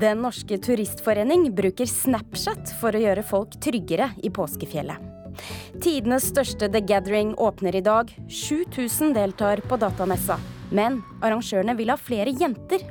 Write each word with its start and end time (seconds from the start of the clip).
Den 0.00 0.22
norske 0.22 0.56
turistforening 0.58 1.50
bruker 1.52 1.84
Snapchat 1.86 2.70
for 2.80 2.96
å 2.96 3.00
gjøre 3.02 3.24
folk 3.26 3.58
tryggere 3.60 4.06
i 4.24 4.30
påskefjellet. 4.32 4.96
Tidenes 5.84 6.30
største 6.30 6.70
The 6.72 6.80
Gathering 6.80 7.34
åpner 7.36 7.76
i 7.76 7.82
dag. 7.84 8.08
7000 8.28 9.12
deltar 9.12 9.60
på 9.68 9.76
datamessa. 9.76 10.38
Men 10.72 11.02
arrangørene 11.20 11.74
vil 11.76 11.92
ha 11.92 11.98
flere 12.00 12.32
jenter. 12.32 12.86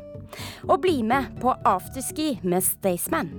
Og 0.68 0.84
bli 0.84 1.00
med 1.02 1.32
på 1.42 1.56
afterski 1.66 2.36
med 2.44 2.62
Staysman. 2.68 3.34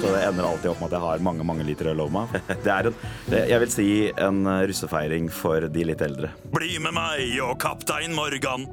Så 0.00 0.08
det 0.14 0.24
ender 0.24 0.48
alltid 0.48 0.72
opp 0.72 0.80
med 0.80 0.88
at 0.88 0.96
jeg 0.96 1.04
har 1.04 1.28
mange 1.28 1.44
mange 1.44 1.68
liter 1.68 1.92
øl 1.92 2.06
over 2.06 2.22
meg. 2.22 2.40
Det 2.64 2.72
er 2.72 2.88
en, 2.88 2.98
jeg 3.36 3.60
vil 3.66 3.72
si 3.76 3.90
en 4.16 4.42
russefeiring 4.64 5.28
for 5.32 5.68
de 5.68 5.88
litt 5.92 6.08
eldre. 6.08 6.32
Bli 6.56 6.78
med 6.80 6.96
meg 6.96 7.36
og 7.44 7.58
kaptein 7.60 8.16
Morgan! 8.16 8.64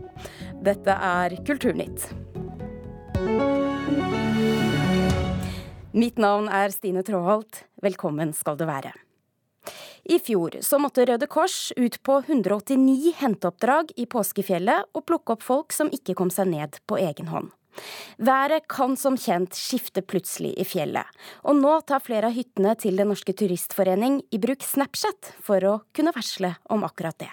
Dette 0.63 0.93
er 0.93 1.35
Kulturnytt. 1.43 2.11
Mitt 5.91 6.17
navn 6.17 6.47
er 6.47 6.71
Stine 6.71 7.03
Tråholt. 7.03 7.65
Velkommen 7.83 8.31
skal 8.33 8.55
du 8.57 8.63
være. 8.65 8.93
I 10.09 10.17
fjor 10.23 10.55
så 10.65 10.79
måtte 10.81 11.03
Røde 11.05 11.27
Kors 11.29 11.71
ut 11.77 11.99
på 12.01 12.15
189 12.23 13.11
henteoppdrag 13.19 13.91
i 14.01 14.07
påskefjellet 14.09 14.87
og 14.97 15.05
plukke 15.05 15.35
opp 15.35 15.43
folk 15.45 15.75
som 15.75 15.91
ikke 15.93 16.15
kom 16.17 16.31
seg 16.33 16.49
ned 16.53 16.79
på 16.89 16.97
egen 16.97 17.29
hånd. 17.29 17.51
Været 18.17 18.65
kan 18.71 18.97
som 18.99 19.15
kjent 19.19 19.55
skifte 19.55 20.03
plutselig 20.03 20.51
i 20.59 20.65
fjellet, 20.67 21.07
og 21.47 21.59
nå 21.61 21.77
tar 21.87 22.03
flere 22.03 22.31
av 22.31 22.35
hyttene 22.35 22.73
til 22.79 22.97
Den 22.99 23.11
norske 23.13 23.35
turistforening 23.37 24.19
i 24.31 24.41
bruk 24.41 24.65
Snapchat 24.65 25.35
for 25.43 25.63
å 25.63 25.77
kunne 25.95 26.15
varsle 26.15 26.55
om 26.73 26.83
akkurat 26.87 27.19
det. 27.21 27.31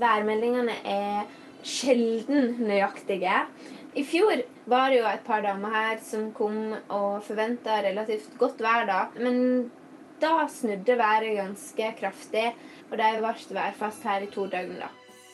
Værmeldingene 0.00 0.76
er 0.84 1.26
sjelden 1.62 2.56
nøyaktige. 2.64 3.42
I 3.94 4.04
fjor 4.06 4.44
var 4.70 4.90
det 4.90 5.00
jo 5.00 5.08
et 5.10 5.26
par 5.26 5.42
damer 5.44 5.74
her 5.74 5.98
som 6.04 6.30
kom 6.32 6.76
og 6.88 7.22
forventa 7.26 7.80
relativt 7.84 8.38
godt 8.38 8.62
vær 8.62 8.86
da. 8.88 9.00
Men 9.18 9.70
da 10.22 10.46
snudde 10.48 10.96
været 10.98 11.36
ganske 11.36 11.92
kraftig, 12.00 12.48
og 12.90 12.98
de 12.98 13.12
ble 13.18 13.58
værfast 13.58 14.02
her 14.04 14.26
i 14.26 14.32
to 14.32 14.46
døgn. 14.46 14.78
da. 14.80 14.90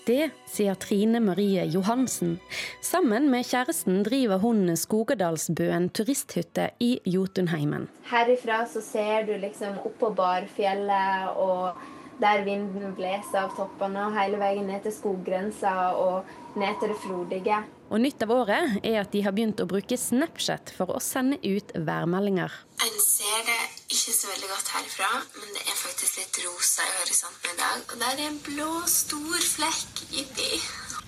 Det 0.06 0.30
sier 0.46 0.76
Trine 0.78 1.18
Marie 1.20 1.64
Johansen. 1.66 2.36
Sammen 2.80 3.26
med 3.30 3.42
kjæresten 3.44 4.04
driver 4.06 4.38
hun 4.38 4.76
Skogedalsbøen 4.78 5.88
turisthytte 5.90 6.68
i 6.78 7.00
Jotunheimen. 7.06 7.88
Herifra 8.06 8.60
så 8.70 8.80
ser 8.80 9.26
du 9.26 9.34
liksom 9.42 9.80
oppå 9.82 10.12
Barfjellet 10.14 11.34
og 11.34 11.74
der 12.20 12.44
vinden 12.46 12.94
blåser 12.96 13.44
av 13.44 13.54
toppene 13.56 14.08
og 14.08 14.16
hele 14.16 14.40
veien 14.40 14.68
ned 14.70 14.86
til 14.86 14.94
skoggrensa 14.94 15.72
og 16.00 16.28
ned 16.56 16.78
til 16.80 16.92
det 16.92 17.00
frodige. 17.02 17.58
Og 17.86 18.00
nytt 18.02 18.22
av 18.24 18.32
året 18.34 18.78
er 18.82 18.98
at 19.02 19.12
de 19.12 19.22
har 19.22 19.34
begynt 19.36 19.60
å 19.62 19.68
bruke 19.70 19.98
Snapchat 20.00 20.72
for 20.74 20.90
å 20.96 21.02
sende 21.02 21.38
ut 21.44 21.70
værmeldinger. 21.76 22.50
En 22.82 22.96
ser 23.02 23.44
det 23.46 23.60
ikke 23.86 24.14
så 24.16 24.32
veldig 24.32 24.50
godt 24.50 24.72
herfra, 24.74 25.10
men 25.36 25.54
det 25.54 25.62
er 25.62 25.78
faktisk 25.78 26.18
litt 26.22 26.40
rosa 26.46 26.88
i 26.88 26.96
horisonten 27.02 27.52
i 27.52 27.60
dag. 27.60 27.86
Og 27.86 28.02
der 28.02 28.24
er 28.24 28.26
en 28.32 28.42
blå, 28.48 28.72
stor 28.90 29.46
flekk 29.52 30.02
inni. 30.22 30.50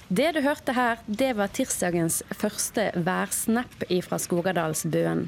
Det 0.08 0.30
du 0.36 0.40
hørte 0.40 0.72
her, 0.72 1.02
det 1.04 1.34
var 1.36 1.50
tirsdagens 1.52 2.22
første 2.38 2.86
værsnap 3.04 3.82
fra 4.06 4.20
Skogadalsbøen. 4.22 5.26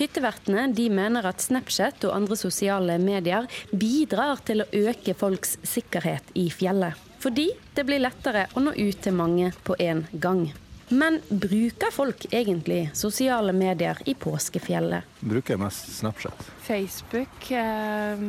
Hyttevertene 0.00 0.68
de 0.76 0.88
mener 0.92 1.26
at 1.28 1.42
Snapchat 1.44 2.04
og 2.08 2.16
andre 2.16 2.38
sosiale 2.38 2.98
medier 3.02 3.48
bidrar 3.70 4.42
til 4.46 4.64
å 4.64 4.68
øke 4.72 5.14
folks 5.18 5.58
sikkerhet 5.66 6.34
i 6.38 6.48
fjellet. 6.52 6.98
Fordi 7.22 7.48
det 7.76 7.86
blir 7.86 8.02
lettere 8.02 8.48
å 8.58 8.62
nå 8.64 8.74
ut 8.74 9.02
til 9.04 9.14
mange 9.14 9.52
på 9.66 9.76
en 9.78 10.06
gang. 10.12 10.48
Men 10.92 11.20
bruker 11.28 11.92
folk 11.94 12.26
egentlig 12.34 12.90
sosiale 12.98 13.54
medier 13.56 13.96
i 14.04 14.12
påskefjellet? 14.18 15.06
Bruker 15.20 15.54
jeg 15.54 15.62
mest 15.62 15.88
Snapchat. 16.00 16.50
Facebook, 16.66 17.50
eh, 17.50 18.26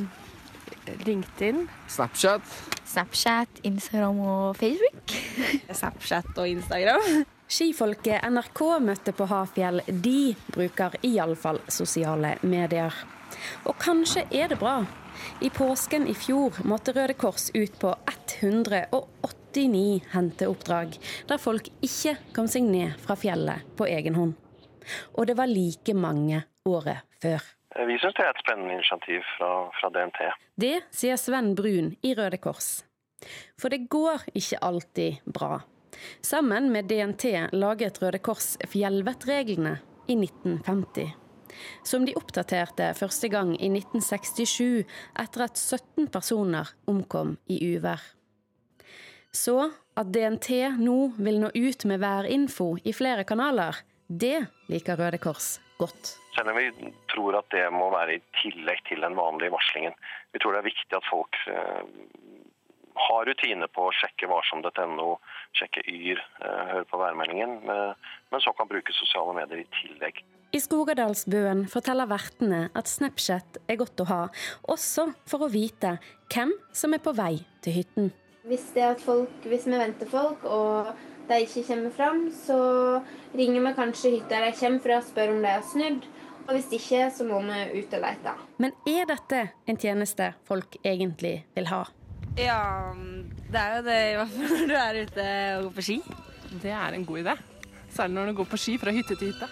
LinkedIn. 1.03 1.67
Snapchat. 1.87 2.55
Snapchat, 2.85 3.63
Instagram 3.63 4.19
og 4.19 4.55
Facebook. 4.55 5.17
Snapchat 5.71 6.37
og 6.37 6.47
Instagram. 6.47 7.25
Skifolket 7.53 8.23
NRK 8.33 8.59
møtte 8.81 9.11
på 9.13 9.27
Hafjell, 9.29 9.83
de 9.85 10.33
bruker 10.55 10.95
iallfall 11.05 11.59
sosiale 11.69 12.31
medier. 12.41 12.95
Og 13.69 13.75
kanskje 13.77 14.23
er 14.33 14.47
det 14.49 14.57
bra. 14.57 14.79
I 15.45 15.51
påsken 15.53 16.07
i 16.09 16.15
fjor 16.17 16.55
måtte 16.65 16.95
Røde 16.95 17.13
Kors 17.13 17.51
ut 17.53 17.75
på 17.77 17.91
189 18.09 19.99
henteoppdrag, 20.15 20.97
der 21.29 21.41
folk 21.43 21.69
ikke 21.85 22.15
kom 22.33 22.49
seg 22.49 22.65
ned 22.65 22.95
fra 23.03 23.13
fjellet 23.21 23.67
på 23.77 23.85
egen 23.85 24.17
hånd. 24.17 24.33
Og 25.13 25.29
det 25.29 25.35
var 25.37 25.51
like 25.51 25.93
mange 25.93 26.39
året 26.65 27.05
før. 27.21 27.45
Vi 27.85 27.99
syns 28.01 28.17
det 28.17 28.25
er 28.25 28.31
et 28.33 28.41
spennende 28.41 28.79
initiativ 28.79 29.21
fra, 29.35 29.51
fra 29.77 29.91
DNT. 29.93 30.23
Det 30.57 30.73
sier 30.89 31.21
Sven 31.21 31.53
Brun 31.59 31.93
i 32.01 32.15
Røde 32.17 32.41
Kors. 32.41 32.79
For 33.61 33.69
det 33.69 33.85
går 33.93 34.25
ikke 34.33 34.63
alltid 34.65 35.21
bra. 35.37 35.61
Sammen 36.21 36.71
med 36.73 36.89
DNT 36.91 37.51
laget 37.53 38.01
Røde 38.01 38.21
Kors 38.23 38.53
fjellvettreglene 38.69 39.77
i 40.07 40.17
1950. 40.17 41.13
Som 41.85 42.07
de 42.07 42.15
oppdaterte 42.17 42.89
første 42.97 43.29
gang 43.29 43.53
i 43.59 43.69
1967, 43.69 44.83
etter 45.21 45.45
at 45.45 45.59
17 45.59 46.09
personer 46.13 46.73
omkom 46.89 47.37
i 47.51 47.59
uvær. 47.75 48.01
Så 49.33 49.57
at 49.97 50.09
DNT 50.13 50.77
nå 50.81 50.97
vil 51.17 51.39
nå 51.41 51.49
ut 51.53 51.85
med 51.89 52.01
værinfo 52.01 52.73
i 52.85 52.93
flere 52.93 53.25
kanaler, 53.25 53.77
det 54.07 54.45
liker 54.69 54.97
Røde 54.99 55.19
Kors 55.21 55.55
godt. 55.79 56.15
Selv 56.35 56.51
om 56.51 56.57
vi 56.57 56.91
tror 57.13 57.37
at 57.39 57.49
det 57.53 57.65
må 57.73 57.89
være 57.93 58.17
i 58.17 58.23
tillegg 58.41 58.83
til 58.89 59.01
den 59.05 59.17
vanlige 59.17 59.53
varslingen. 59.53 59.95
Vi 60.33 60.41
tror 60.41 60.55
det 60.55 60.63
er 60.63 60.69
viktig 60.69 60.97
at 60.97 61.09
folk 61.09 61.39
eh, 61.49 61.81
har 62.95 63.25
rutine 63.27 63.67
på 63.73 63.87
å 63.87 63.95
sjekke 63.97 64.29
varsom.no, 64.31 65.09
sjekke 65.57 65.83
Yr, 65.89 66.21
eh, 66.43 66.63
høre 66.73 66.87
på 66.89 66.99
værmeldingen, 67.01 67.59
men 67.65 68.43
så 68.43 68.53
kan 68.57 68.69
bruke 68.69 68.95
sosiale 68.95 69.35
medier 69.37 69.63
i 69.63 69.69
tillegg. 69.81 70.23
I 70.53 70.59
Skogadalsbøen 70.61 71.63
forteller 71.71 72.05
vertene 72.05 72.67
at 72.77 72.89
Snapchat 72.89 73.57
er 73.65 73.79
godt 73.79 74.03
å 74.03 74.09
ha, 74.11 74.19
også 74.69 75.07
for 75.25 75.47
å 75.47 75.49
vite 75.49 75.95
hvem 76.29 76.53
som 76.77 76.93
er 76.93 77.01
på 77.01 77.15
vei 77.17 77.39
til 77.65 77.79
hytten. 77.79 78.11
Hvis, 78.45 78.67
folk, 79.01 79.33
hvis 79.49 79.65
vi 79.65 79.79
venter 79.79 80.09
folk 80.11 80.45
og 80.45 80.91
de 81.29 81.39
ikke 81.45 81.63
kommer 81.71 81.95
fram, 81.95 82.27
så 82.35 82.57
ringer 83.33 83.65
vi 83.65 83.73
kanskje 83.79 84.13
hytta 84.17 84.43
de 84.43 84.51
kommer 84.59 84.83
fra 84.83 84.99
og 84.99 85.07
spør 85.07 85.33
om 85.33 85.41
de 85.41 85.55
har 85.55 85.65
snudd. 85.71 86.05
Og 86.43 86.57
hvis 86.57 86.69
ikke, 86.75 87.05
så 87.15 87.23
må 87.23 87.39
vi 87.47 87.79
ut 87.79 87.93
og 87.95 88.03
lete. 88.03 88.33
Men 88.59 88.73
er 88.91 89.07
dette 89.07 89.45
en 89.65 89.79
tjeneste 89.79 90.33
folk 90.45 90.75
egentlig 90.83 91.37
vil 91.55 91.69
ha? 91.71 91.85
Ja, 92.33 92.89
det 93.53 93.59
er 93.61 93.75
jo 93.77 93.81
det 93.85 93.97
i 94.09 94.13
hvert 94.17 94.31
fall 94.33 94.53
når 94.57 94.69
du 94.71 94.77
er 94.79 94.97
ute 95.03 95.25
og 95.57 95.65
går 95.67 95.73
på 95.75 95.83
ski. 95.85 95.97
Det 96.63 96.71
er 96.73 96.95
en 96.97 97.05
god 97.05 97.19
idé. 97.21 97.35
Særlig 97.93 98.15
når 98.15 98.31
du 98.31 98.37
går 98.39 98.47
på 98.49 98.57
ski 98.57 98.73
fra 98.81 98.93
hytte 98.95 99.13
til 99.19 99.29
hytte. 99.29 99.49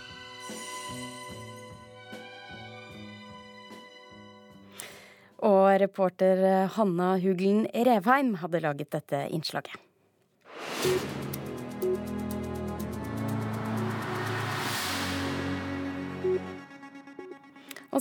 Og 5.45 5.69
reporter 5.81 6.41
Hanna 6.73 7.13
Huglen 7.21 7.67
Revheim 7.69 8.33
hadde 8.41 8.65
laget 8.65 8.93
dette 8.97 9.27
innslaget. 9.29 9.77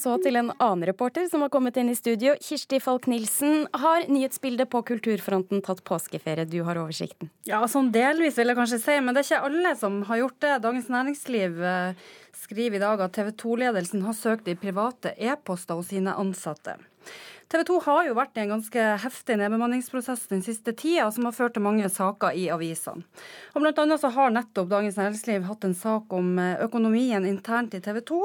Og 0.01 0.05
så 0.07 0.15
til 0.25 0.39
en 0.41 0.49
annen 0.55 0.87
reporter 0.89 1.27
som 1.29 1.43
har 1.45 1.51
kommet 1.53 1.77
inn 1.77 1.91
i 1.93 1.95
studio. 1.99 2.33
Kirsti 2.41 2.79
Falk 2.81 3.05
Nilsen, 3.11 3.67
har 3.83 4.07
nyhetsbildet 4.09 4.71
på 4.73 4.81
kulturfronten 4.89 5.61
tatt 5.61 5.83
påskeferie? 5.85 6.47
Du 6.49 6.63
har 6.65 6.79
oversikten. 6.81 7.29
Ja, 7.45 7.59
sånn 7.69 7.91
delvis 7.93 8.39
vil 8.41 8.49
jeg 8.49 8.57
kanskje 8.57 8.79
si, 8.81 8.95
men 9.05 9.13
det 9.13 9.21
er 9.21 9.29
ikke 9.29 9.51
alle 9.51 9.73
som 9.77 9.99
har 10.09 10.23
gjort 10.23 10.39
det. 10.41 10.55
Dagens 10.65 10.89
Næringsliv 10.95 11.61
eh, 11.61 12.07
skriver 12.47 12.79
i 12.79 12.81
dag 12.81 13.03
at 13.05 13.13
TV 13.19 13.29
2-ledelsen 13.43 14.07
har 14.07 14.17
søkt 14.17 14.49
i 14.49 14.57
private 14.63 15.13
e-poster 15.21 15.77
hos 15.77 15.93
sine 15.93 16.17
ansatte. 16.17 16.79
TV 17.53 17.67
2 17.69 17.79
har 17.85 18.09
jo 18.09 18.17
vært 18.17 18.41
i 18.41 18.45
en 18.47 18.55
ganske 18.55 18.89
heftig 19.05 19.37
nedbemanningsprosess 19.43 20.25
den 20.33 20.41
siste 20.47 20.73
tida, 20.81 21.11
som 21.13 21.29
har 21.29 21.37
ført 21.37 21.59
til 21.59 21.67
mange 21.67 21.93
saker 21.93 22.41
i 22.41 22.49
avisene. 22.55 23.05
Og 23.53 23.61
Blant 23.61 23.85
annet 23.85 24.01
så 24.01 24.15
har 24.17 24.33
nettopp 24.33 24.73
Dagens 24.73 24.97
Næringsliv 24.97 25.45
hatt 25.45 25.69
en 25.69 25.77
sak 25.77 26.17
om 26.17 26.33
eh, 26.41 26.57
økonomien 26.65 27.29
internt 27.29 27.77
i 27.77 27.85
TV 27.85 28.01
2 28.15 28.25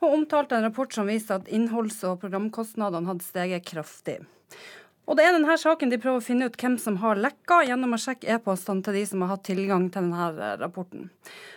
og 0.00 0.14
omtalte 0.16 0.56
en 0.56 0.66
rapport 0.68 0.92
som 0.92 1.08
viste 1.08 1.36
at 1.36 1.48
innholds- 1.48 2.02
og 2.08 2.20
programkostnadene 2.22 3.10
hadde 3.10 3.26
steget 3.26 3.66
kraftig. 3.68 4.20
Og 5.10 5.16
Det 5.18 5.24
er 5.26 5.32
denne 5.34 5.56
saken 5.58 5.90
de 5.90 5.98
prøver 5.98 6.20
å 6.20 6.22
finne 6.22 6.46
ut 6.46 6.56
hvem 6.60 6.76
som 6.78 7.00
har 7.02 7.18
lekka, 7.18 7.64
gjennom 7.66 7.96
å 7.96 7.98
sjekke 7.98 8.28
e-postene 8.30 8.84
til 8.86 8.94
de 8.94 9.02
som 9.10 9.24
har 9.24 9.32
hatt 9.32 9.42
tilgang 9.48 9.88
til 9.90 10.06
denne 10.06 10.52
rapporten. 10.60 11.08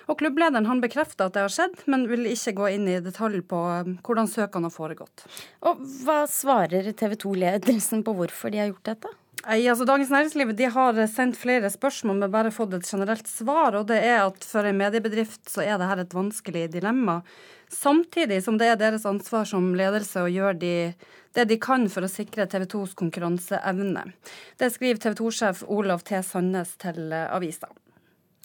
Og 0.10 0.18
Klubblederen 0.18 0.66
han 0.66 0.82
bekrefter 0.82 1.30
at 1.30 1.36
det 1.36 1.44
har 1.46 1.54
skjedd, 1.54 1.84
men 1.86 2.08
vil 2.10 2.26
ikke 2.32 2.56
gå 2.58 2.72
inn 2.74 2.88
i 2.90 2.98
detalj 3.04 3.44
på 3.46 3.60
um, 3.86 3.98
hvordan 4.02 4.32
søkene 4.32 4.72
har 4.72 4.74
foregått. 4.74 5.28
Og 5.70 5.84
Hva 6.02 6.24
svarer 6.32 6.90
TV 6.98 7.14
2-ledelsen 7.28 8.02
på 8.08 8.16
hvorfor 8.18 8.50
de 8.50 8.64
har 8.64 8.72
gjort 8.72 8.90
dette? 8.90 9.14
Altså 9.44 9.84
Dagens 9.84 10.08
Næringsliv 10.10 10.54
de 10.56 10.70
har 10.72 11.00
sendt 11.12 11.36
flere 11.36 11.68
spørsmål, 11.70 12.16
men 12.22 12.32
bare 12.32 12.52
fått 12.52 12.74
et 12.78 12.88
generelt 12.88 13.28
svar. 13.28 13.76
og 13.76 13.88
det 13.88 13.98
er 14.00 14.24
at 14.26 14.44
For 14.44 14.64
en 14.64 14.78
mediebedrift 14.78 15.50
så 15.50 15.62
er 15.62 15.78
dette 15.78 16.02
et 16.02 16.14
vanskelig 16.16 16.72
dilemma. 16.72 17.22
Samtidig 17.68 18.44
som 18.44 18.58
det 18.58 18.68
er 18.68 18.76
deres 18.78 19.06
ansvar 19.06 19.44
som 19.44 19.76
ledelse 19.76 20.22
å 20.22 20.32
gjøre 20.32 20.60
de, 20.60 20.94
det 21.36 21.46
de 21.50 21.58
kan 21.60 21.90
for 21.90 22.04
å 22.04 22.08
sikre 22.08 22.48
TV 22.48 22.64
2s 22.66 22.96
konkurranseevne. 22.96 24.14
Det 24.58 24.72
skriver 24.72 25.02
TV 25.02 25.14
2-sjef 25.20 25.64
Olav 25.68 26.06
T. 26.08 26.24
Sandnes 26.24 26.78
til 26.78 27.12
avisa. 27.12 27.68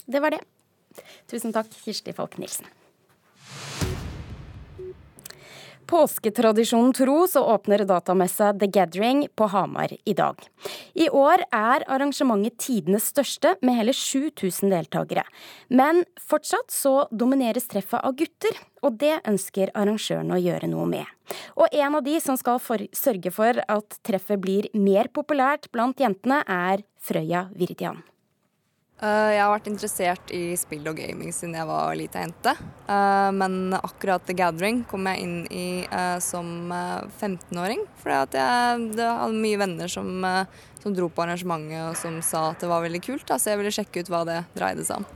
Det 0.06 0.19
var 0.21 0.35
det. 0.35 0.43
Tusen 1.31 1.53
takk, 1.53 1.71
Kirsti 1.85 2.12
Falk 2.12 2.39
Nilsen. 2.39 2.67
Påsketradisjonen 5.88 6.93
tro 6.93 7.29
så 7.29 7.40
åpner 7.44 7.85
datamessa 7.85 8.52
The 8.52 8.67
Gathering 8.67 9.29
på 9.35 9.46
Hamar 9.46 9.96
i 10.05 10.14
dag. 10.14 10.37
I 10.93 11.08
år 11.08 11.40
er 11.49 11.85
arrangementet 11.88 12.58
tidenes 12.61 13.06
største, 13.08 13.55
med 13.64 13.79
hele 13.79 13.94
7000 13.96 14.69
deltakere. 14.69 15.25
Men 15.73 16.02
fortsatt 16.20 16.69
så 16.75 16.93
domineres 17.08 17.70
treffet 17.73 18.05
av 18.05 18.19
gutter, 18.20 18.61
og 18.85 19.00
det 19.00 19.14
ønsker 19.32 19.73
arrangørene 19.73 20.37
å 20.37 20.43
gjøre 20.44 20.69
noe 20.69 20.85
med. 20.93 21.08
Og 21.56 21.73
en 21.73 21.96
av 21.96 22.05
de 22.05 22.20
som 22.20 22.37
skal 22.37 22.61
for 22.61 22.85
sørge 22.93 23.32
for 23.32 23.64
at 23.64 23.99
treffet 24.05 24.44
blir 24.44 24.69
mer 24.76 25.08
populært 25.08 25.73
blant 25.73 26.05
jentene, 26.05 26.44
er 26.44 26.85
Frøya 27.00 27.49
Virdian. 27.56 28.05
Eh, 28.99 29.31
jeg 29.37 29.43
har 29.45 29.53
vært 29.53 29.69
interessert 29.71 30.31
i 30.35 30.56
spill 30.59 30.89
og 30.91 30.97
gaming 30.99 31.31
siden 31.35 31.55
jeg 31.55 31.69
var 31.69 31.95
lita 31.95 32.23
jente. 32.25 32.55
Eh, 32.91 33.29
men 33.37 33.77
akkurat 33.79 34.25
The 34.27 34.35
Gathering 34.35 34.83
kom 34.91 35.06
jeg 35.06 35.23
inn 35.23 35.37
i 35.55 35.69
eh, 35.87 36.17
som 36.25 36.73
15-åring. 36.73 37.85
For 38.00 38.11
jeg, 38.11 38.33
hadde 38.35 39.31
mye 39.37 39.61
venner 39.61 39.93
som, 39.93 40.11
som, 40.83 40.97
dro 40.97 41.06
på 41.12 41.25
arrangementet 41.25 41.85
og 41.85 41.95
som 42.00 42.19
sa 42.27 42.49
at 42.50 42.65
det 42.65 42.73
var 42.73 42.83
veldig 42.87 43.03
kult. 43.06 43.31
Så 43.31 43.53
jeg 43.53 43.62
ville 43.62 43.75
sjekke 43.75 44.03
ut 44.03 44.11
hva 44.11 44.25
det 44.27 44.43
dreide 44.59 44.87
seg 44.89 45.05
om. 45.05 45.09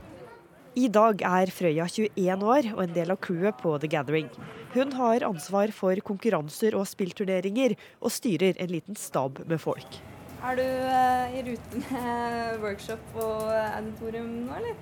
I 0.73 0.87
dag 0.89 1.19
er 1.27 1.51
Frøya 1.53 1.85
21 1.85 2.47
år 2.49 2.71
og 2.71 2.79
en 2.87 2.95
del 2.95 3.13
av 3.13 3.19
crewet 3.21 3.59
på 3.59 3.75
The 3.83 3.91
Gathering. 3.91 4.31
Hun 4.73 4.95
har 4.97 5.27
ansvar 5.27 5.75
for 5.75 5.99
konkurranser 6.07 6.73
og 6.79 6.87
spillturneringer, 6.89 7.75
og 8.01 8.15
styrer 8.15 8.57
en 8.57 8.73
liten 8.73 8.97
stab 8.97 9.43
med 9.45 9.61
folk. 9.61 10.01
Er 10.43 10.57
du 10.59 10.63
uh, 10.63 11.35
i 11.37 11.41
rute 11.47 11.79
med 11.85 12.57
workshop 12.59 13.13
og 13.15 13.47
auditorium 13.53 14.27
nå, 14.43 14.57
eller? 14.59 14.75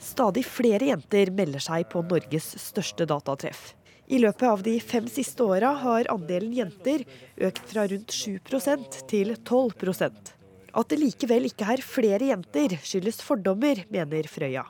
Stadig 0.00 0.42
flere 0.48 0.88
jenter 0.88 1.30
melder 1.36 1.60
seg 1.60 1.84
på 1.92 2.00
Norges 2.08 2.46
største 2.58 3.04
datatreff. 3.10 3.74
I 4.08 4.22
løpet 4.22 4.46
av 4.48 4.64
de 4.64 4.78
fem 4.80 5.04
siste 5.12 5.44
åra 5.44 5.74
har 5.82 6.08
andelen 6.12 6.54
jenter 6.56 7.04
økt 7.44 7.60
fra 7.68 7.84
rundt 7.92 8.12
7% 8.12 8.98
til 9.08 9.34
12% 9.36 10.32
At 10.80 10.90
det 10.90 10.98
likevel 10.98 11.46
ikke 11.50 11.68
er 11.76 11.84
flere 11.84 12.32
jenter, 12.32 12.78
skyldes 12.80 13.20
fordommer, 13.22 13.84
mener 13.92 14.32
Frøya. 14.32 14.64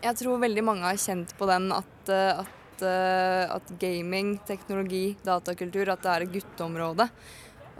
Jeg 0.00 0.16
tror 0.22 0.40
veldig 0.40 0.64
mange 0.64 0.86
har 0.86 1.02
kjent 1.02 1.34
på 1.36 1.50
den 1.50 1.66
at, 1.76 1.94
eh, 2.08 2.40
at, 2.40 2.82
eh, 2.86 3.54
at 3.58 3.74
gaming, 3.82 4.38
teknologi, 4.46 5.16
datakultur, 5.26 5.90
at 5.90 6.06
det 6.06 6.14
er 6.14 6.24
et 6.24 6.34
gutteområde. 6.38 7.10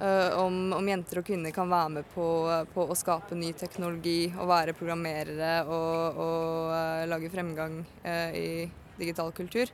Uh, 0.01 0.33
om, 0.41 0.55
om, 0.73 0.87
jenter 0.89 1.21
og 1.21 1.27
kvinner 1.27 1.53
kan 1.53 1.69
være 1.69 1.91
med 1.99 2.07
på, 2.15 2.27
på, 2.73 2.85
å 2.89 2.97
skape 2.97 3.37
ny 3.37 3.51
teknologi 3.53 4.31
og 4.33 4.49
være 4.49 4.73
programmerere 4.79 5.51
og, 5.69 6.21
og 6.25 6.71
uh, 6.73 7.03
lage 7.11 7.29
fremgang 7.33 7.83
uh, 8.07 8.31
i 8.33 8.65
digital 9.01 9.33
kultur. 9.37 9.69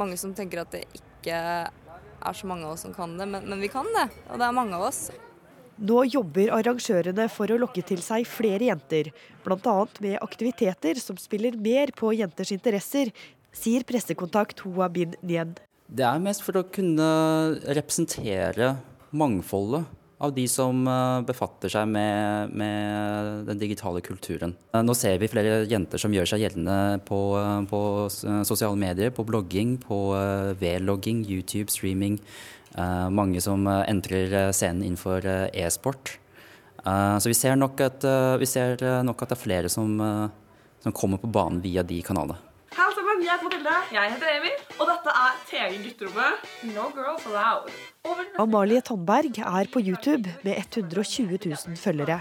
Mange 0.00 0.16
som 0.20 0.32
tenker 0.36 0.62
at 0.62 0.72
det 0.72 0.86
ikke 0.96 1.36
er 1.36 2.36
så 2.36 2.48
mange 2.48 2.64
av 2.64 2.76
oss 2.76 2.86
som 2.86 2.96
kan 2.96 3.18
det, 3.18 3.28
men, 3.28 3.44
men 3.48 3.60
vi 3.60 3.72
kan 3.72 3.88
det. 3.96 4.08
Og 4.30 4.40
det 4.40 4.48
er 4.48 4.56
mange 4.56 4.76
av 4.78 4.88
oss. 4.88 5.06
Nå 5.76 6.06
jobber 6.08 6.54
arrangørene 6.56 7.26
for 7.28 7.52
å 7.52 7.58
lokke 7.60 7.82
til 7.84 8.00
seg 8.00 8.24
flere 8.28 8.70
jenter, 8.70 9.10
bl.a. 9.44 9.76
med 10.00 10.16
aktiviteter 10.24 10.96
som 11.02 11.18
spiller 11.20 11.58
mer 11.60 11.92
på 11.96 12.14
jenters 12.16 12.54
interesser, 12.56 13.12
sier 13.52 13.84
pressekontakt 13.88 14.64
Hoa 14.64 14.88
Bin 14.92 15.12
Nien. 15.20 15.52
Det 15.86 16.04
er 16.08 16.22
mest 16.24 16.42
for 16.42 16.56
å 16.56 16.64
kunne 16.72 17.06
representere 17.76 18.72
mangfoldet 19.10 19.86
av 20.18 20.32
de 20.34 20.46
som 20.48 20.86
eh, 20.88 21.20
befatter 21.28 21.72
seg 21.72 21.88
med, 21.92 22.52
med, 22.56 23.44
den 23.50 23.60
digitale 23.60 24.00
kulturen. 24.04 24.54
Eh, 24.72 24.82
nå 24.84 24.94
ser 24.96 25.18
vi 25.20 25.28
flere 25.28 25.58
jenter 25.68 26.00
som 26.00 26.14
gjør 26.14 26.30
seg 26.30 26.44
gjeldende 26.44 27.02
på, 27.08 27.20
eh, 27.40 27.60
på 27.68 27.80
sosiale 28.48 28.78
medier, 28.80 29.12
på 29.12 29.26
blogging, 29.28 29.76
på 29.82 30.00
V-logging, 30.60 31.24
YouTube, 31.28 31.72
streaming. 31.72 32.20
Mange 32.76 33.40
som 33.40 33.62
entrer 33.64 34.50
scenen 34.52 34.82
innenfor 34.84 35.24
e-sport. 35.24 36.18
Så 36.84 37.30
vi 37.30 37.36
ser, 37.38 37.54
nok 37.56 37.80
at, 37.80 38.04
vi 38.36 38.48
ser 38.50 38.82
nok 39.06 39.24
at 39.24 39.32
det 39.32 39.38
er 39.38 39.40
flere 39.40 39.70
som, 39.72 39.96
som 40.84 40.92
kommer 40.92 41.22
på 41.22 41.30
banen 41.32 41.62
via 41.64 41.86
de 41.86 42.02
kanalene. 42.04 42.36
Hei 42.76 42.90
sammen, 42.92 43.24
jeg 43.24 43.32
heter 43.32 43.48
Mathilde. 43.48 43.78
Jeg 43.96 44.12
heter 44.12 44.34
Emil. 44.34 44.55
Og 44.76 44.84
dette 44.90 45.12
er 45.12 45.36
TG 45.48 45.76
Gutterommet. 45.86 46.42
No 46.74 46.90
girls 46.92 47.24
allowed. 47.28 47.72
Amalie 48.40 48.82
Tandberg 48.84 49.38
er 49.40 49.70
på 49.72 49.80
YouTube 49.80 50.28
med 50.44 50.58
120 50.60 51.38
000 51.46 51.78
følgere. 51.80 52.20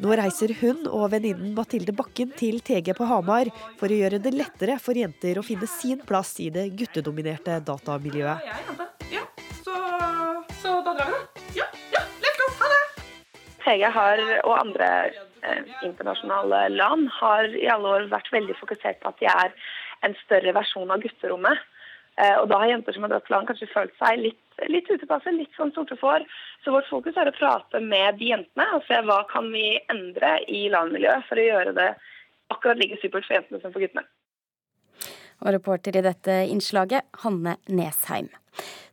Nå 0.00 0.14
reiser 0.16 0.54
hun 0.60 0.86
og 0.88 1.10
venninnen 1.12 1.52
Mathilde 1.56 1.92
Bakken 1.96 2.30
til 2.38 2.62
TG 2.64 2.94
på 2.96 3.08
Hamar 3.10 3.50
for 3.80 3.90
å 3.90 3.98
gjøre 3.98 4.20
det 4.22 4.32
lettere 4.36 4.78
for 4.80 4.96
jenter 4.96 5.40
å 5.40 5.44
finne 5.44 5.68
sin 5.68 6.00
plass 6.06 6.36
i 6.40 6.48
det 6.54 6.70
guttedominerte 6.78 7.58
datamiljøet. 7.66 8.46
Ja, 9.12 9.26
så, 9.66 9.74
så 10.62 10.78
da 10.86 10.94
drar 10.94 11.10
vi, 11.10 11.18
da. 11.18 11.48
Ja, 11.58 11.66
ja, 11.92 12.04
let's 12.22 12.38
go! 12.40 12.48
Ha 12.62 12.70
det! 12.76 12.80
TG 13.66 13.90
har, 13.98 14.24
og 14.46 14.54
andre 14.62 14.88
Eh, 15.42 15.86
internasjonale 15.86 16.68
land 16.68 17.08
har 17.16 17.46
i 17.56 17.68
alle 17.72 17.88
år 17.88 18.08
vært 18.12 18.28
veldig 18.32 18.56
fokusert 18.58 18.98
på 19.00 19.08
at 19.08 19.20
de 19.22 19.28
er 19.30 19.54
en 20.06 20.16
større 20.24 20.54
versjon 20.56 20.90
av 20.90 21.02
gutterommet. 21.02 21.66
Eh, 22.20 22.36
og 22.40 22.48
da 22.50 22.60
har 22.60 22.72
jenter 22.72 22.96
som 22.96 23.06
har 23.06 23.12
dratt 23.14 23.26
til 23.28 23.36
land 23.36 23.48
kanskje 23.48 23.70
følt 23.72 23.92
seg 24.00 24.20
litt, 24.20 24.40
litt 24.68 24.88
utepasset, 24.90 25.36
litt 25.36 25.52
sånn 25.56 25.72
sorte 25.76 25.96
får. 26.00 26.26
Så 26.64 26.74
vårt 26.74 26.88
fokus 26.90 27.16
er 27.16 27.30
å 27.30 27.36
prate 27.36 27.80
med 27.84 28.18
de 28.20 28.32
jentene 28.32 28.66
og 28.76 28.84
se 28.88 28.98
hva 29.06 29.22
kan 29.30 29.48
vi 29.54 29.78
endre 29.92 30.36
i 30.48 30.66
landmiljøet 30.72 31.28
for 31.28 31.40
å 31.40 31.46
gjøre 31.46 31.76
det 31.78 31.90
akkurat 32.50 32.80
like 32.80 32.98
supert 33.00 33.28
for 33.28 33.38
jentene 33.38 33.62
som 33.62 33.72
for 33.72 33.84
guttene. 33.84 34.04
Og 35.40 35.54
reporter 35.54 35.96
i 35.96 36.04
dette 36.04 36.42
innslaget, 36.52 37.06
Hanne 37.22 37.56
Nesheim. 37.72 38.28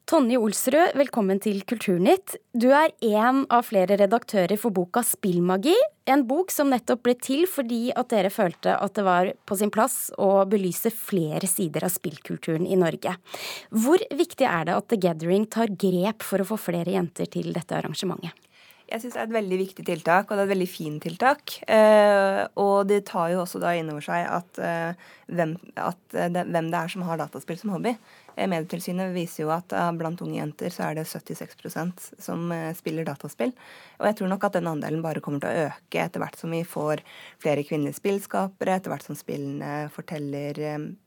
Tonje 0.07 0.37
Olsrød, 0.39 0.93
velkommen 0.95 1.41
til 1.43 1.57
Kulturnytt. 1.67 2.37
Du 2.55 2.69
er 2.71 2.93
en 3.03 3.41
av 3.51 3.65
flere 3.67 3.97
redaktører 3.99 4.55
for 4.55 4.71
boka 4.71 5.01
Spillmagi. 5.03 5.73
En 6.07 6.23
bok 6.29 6.53
som 6.55 6.71
nettopp 6.71 7.01
ble 7.03 7.17
til 7.19 7.43
fordi 7.51 7.89
at 7.91 8.07
dere 8.13 8.31
følte 8.31 8.77
at 8.79 8.95
det 8.95 9.03
var 9.03 9.33
på 9.43 9.57
sin 9.59 9.73
plass 9.75 9.97
å 10.15 10.45
belyse 10.47 10.93
flere 10.95 11.51
sider 11.51 11.83
av 11.83 11.91
spillkulturen 11.91 12.63
i 12.63 12.79
Norge. 12.79 13.17
Hvor 13.75 14.07
viktig 14.15 14.47
er 14.47 14.69
det 14.69 14.79
at 14.79 14.87
The 14.93 15.01
Gathering 15.09 15.43
tar 15.51 15.75
grep 15.75 16.23
for 16.23 16.39
å 16.39 16.47
få 16.53 16.61
flere 16.69 16.95
jenter 16.95 17.27
til 17.27 17.51
dette 17.51 17.75
arrangementet? 17.75 18.46
Jeg 18.87 19.03
syns 19.03 19.17
det 19.17 19.19
er 19.19 19.27
et 19.27 19.35
veldig 19.35 19.57
viktig 19.59 19.83
tiltak, 19.83 20.29
og 20.29 20.37
det 20.37 20.43
er 20.43 20.47
et 20.47 20.53
veldig 20.53 20.69
fint 20.71 21.01
tiltak. 21.03 21.57
Eh, 21.67 22.43
og 22.63 22.87
det 22.87 23.01
tar 23.09 23.33
jo 23.33 23.41
også 23.41 23.59
da 23.59 23.73
inn 23.75 23.91
over 23.91 24.05
seg 24.05 24.23
at, 24.31 24.61
eh, 24.63 25.09
hvem, 25.27 25.57
at 25.75 25.99
det, 26.15 26.45
hvem 26.47 26.71
det 26.71 26.79
er 26.79 26.93
som 26.93 27.03
har 27.03 27.19
dataspill 27.19 27.59
som 27.59 27.75
hobby. 27.75 27.97
Eh, 28.37 28.47
Medietilsynet 28.47 29.11
viser 29.15 29.43
jo 29.43 29.51
at 29.51 29.73
uh, 29.73 29.89
blant 29.97 30.21
unge 30.21 30.37
jenter 30.37 30.71
så 30.73 30.87
er 30.87 30.99
det 30.99 31.07
76% 31.09 32.07
som 32.21 32.51
uh, 32.53 32.69
spiller 32.77 33.07
dataspill. 33.07 33.51
Og 33.97 34.07
jeg 34.07 34.19
tror 34.19 34.31
nok 34.31 34.45
at 34.45 34.59
den 34.59 34.69
andelen 34.69 35.01
bare 35.03 35.23
kommer 35.25 35.41
til 35.41 35.49
å 35.49 35.67
øke 35.71 36.03
etter 36.03 36.21
hvert 36.21 36.37
som 36.37 36.53
vi 36.53 36.61
får 36.61 37.01
flere 37.41 37.65
kvinnelige 37.65 37.97
spillskapere, 37.97 38.77
etter 38.77 38.93
hvert 38.93 39.07
som 39.07 39.17
spillene 39.17 39.87
forteller 39.93 40.59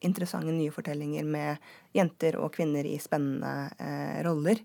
interessante 0.03 0.53
nye 0.53 0.75
fortellinger 0.75 1.25
med 1.25 1.71
jenter 1.95 2.37
og 2.43 2.53
kvinner 2.57 2.87
i 2.87 2.99
spennende 3.03 3.71
roller. 4.27 4.59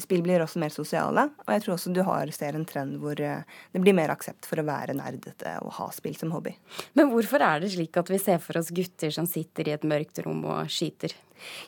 Spill 0.00 0.24
blir 0.24 0.42
også 0.42 0.60
mer 0.62 0.72
sosiale, 0.74 1.26
og 1.44 1.50
jeg 1.54 1.62
tror 1.64 1.74
også 1.76 1.92
du 1.94 2.00
har, 2.06 2.30
ser 2.34 2.56
en 2.56 2.66
trend 2.66 2.96
hvor 3.02 3.18
det 3.18 3.82
blir 3.82 3.96
mer 3.96 4.10
aksept 4.14 4.48
for 4.48 4.60
å 4.60 4.66
være 4.66 4.96
nerdete 4.96 5.58
og 5.62 5.74
ha 5.78 5.90
spill 5.94 6.16
som 6.18 6.32
hobby. 6.34 6.54
Men 6.98 7.12
hvorfor 7.12 7.44
er 7.44 7.62
det 7.62 7.74
slik 7.74 7.98
at 8.00 8.10
vi 8.10 8.18
ser 8.22 8.40
for 8.42 8.58
oss 8.58 8.72
gutter 8.74 9.12
som 9.14 9.28
sitter 9.30 9.68
i 9.68 9.76
et 9.76 9.86
mørkt 9.86 10.22
rom 10.24 10.42
og 10.48 10.72
skyter? 10.72 11.14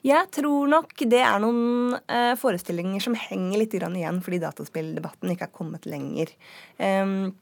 Jeg 0.06 0.30
tror 0.34 0.70
nok 0.70 0.94
det 1.10 1.22
er 1.22 1.40
noen 1.42 1.96
eh, 2.08 2.34
forestillinger 2.40 3.02
som 3.04 3.16
henger 3.18 3.60
litt 3.60 3.74
igjen 3.76 4.22
fordi 4.24 4.40
dataspilldebatten 4.42 5.34
ikke 5.34 5.50
er 5.50 5.56
kommet 5.56 5.88
lenger. 5.90 6.32
Um, 6.78 7.34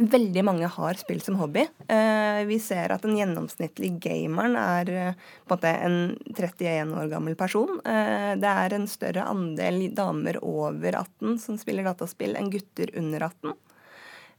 Veldig 0.00 0.42
mange 0.46 0.68
har 0.72 0.96
spill 0.96 1.18
som 1.20 1.36
hobby. 1.36 1.66
Eh, 1.92 2.40
vi 2.48 2.56
ser 2.62 2.92
at 2.94 3.02
den 3.04 3.18
gjennomsnittlige 3.18 3.98
gameren 4.00 4.54
er 4.56 4.90
eh, 4.94 5.18
på 5.44 5.52
en 5.52 5.58
måte 5.58 5.72
en 5.76 5.98
31 6.32 6.94
år 6.96 7.10
gammel 7.10 7.36
person. 7.36 7.74
Eh, 7.84 8.30
det 8.40 8.52
er 8.62 8.76
en 8.76 8.86
større 8.88 9.26
andel 9.28 9.90
damer 9.92 10.38
over 10.40 10.96
18 11.02 11.36
som 11.42 11.58
spiller 11.60 11.84
dataspill 11.84 12.32
enn 12.40 12.48
gutter 12.52 12.94
under 12.96 13.28
18. 13.28 13.58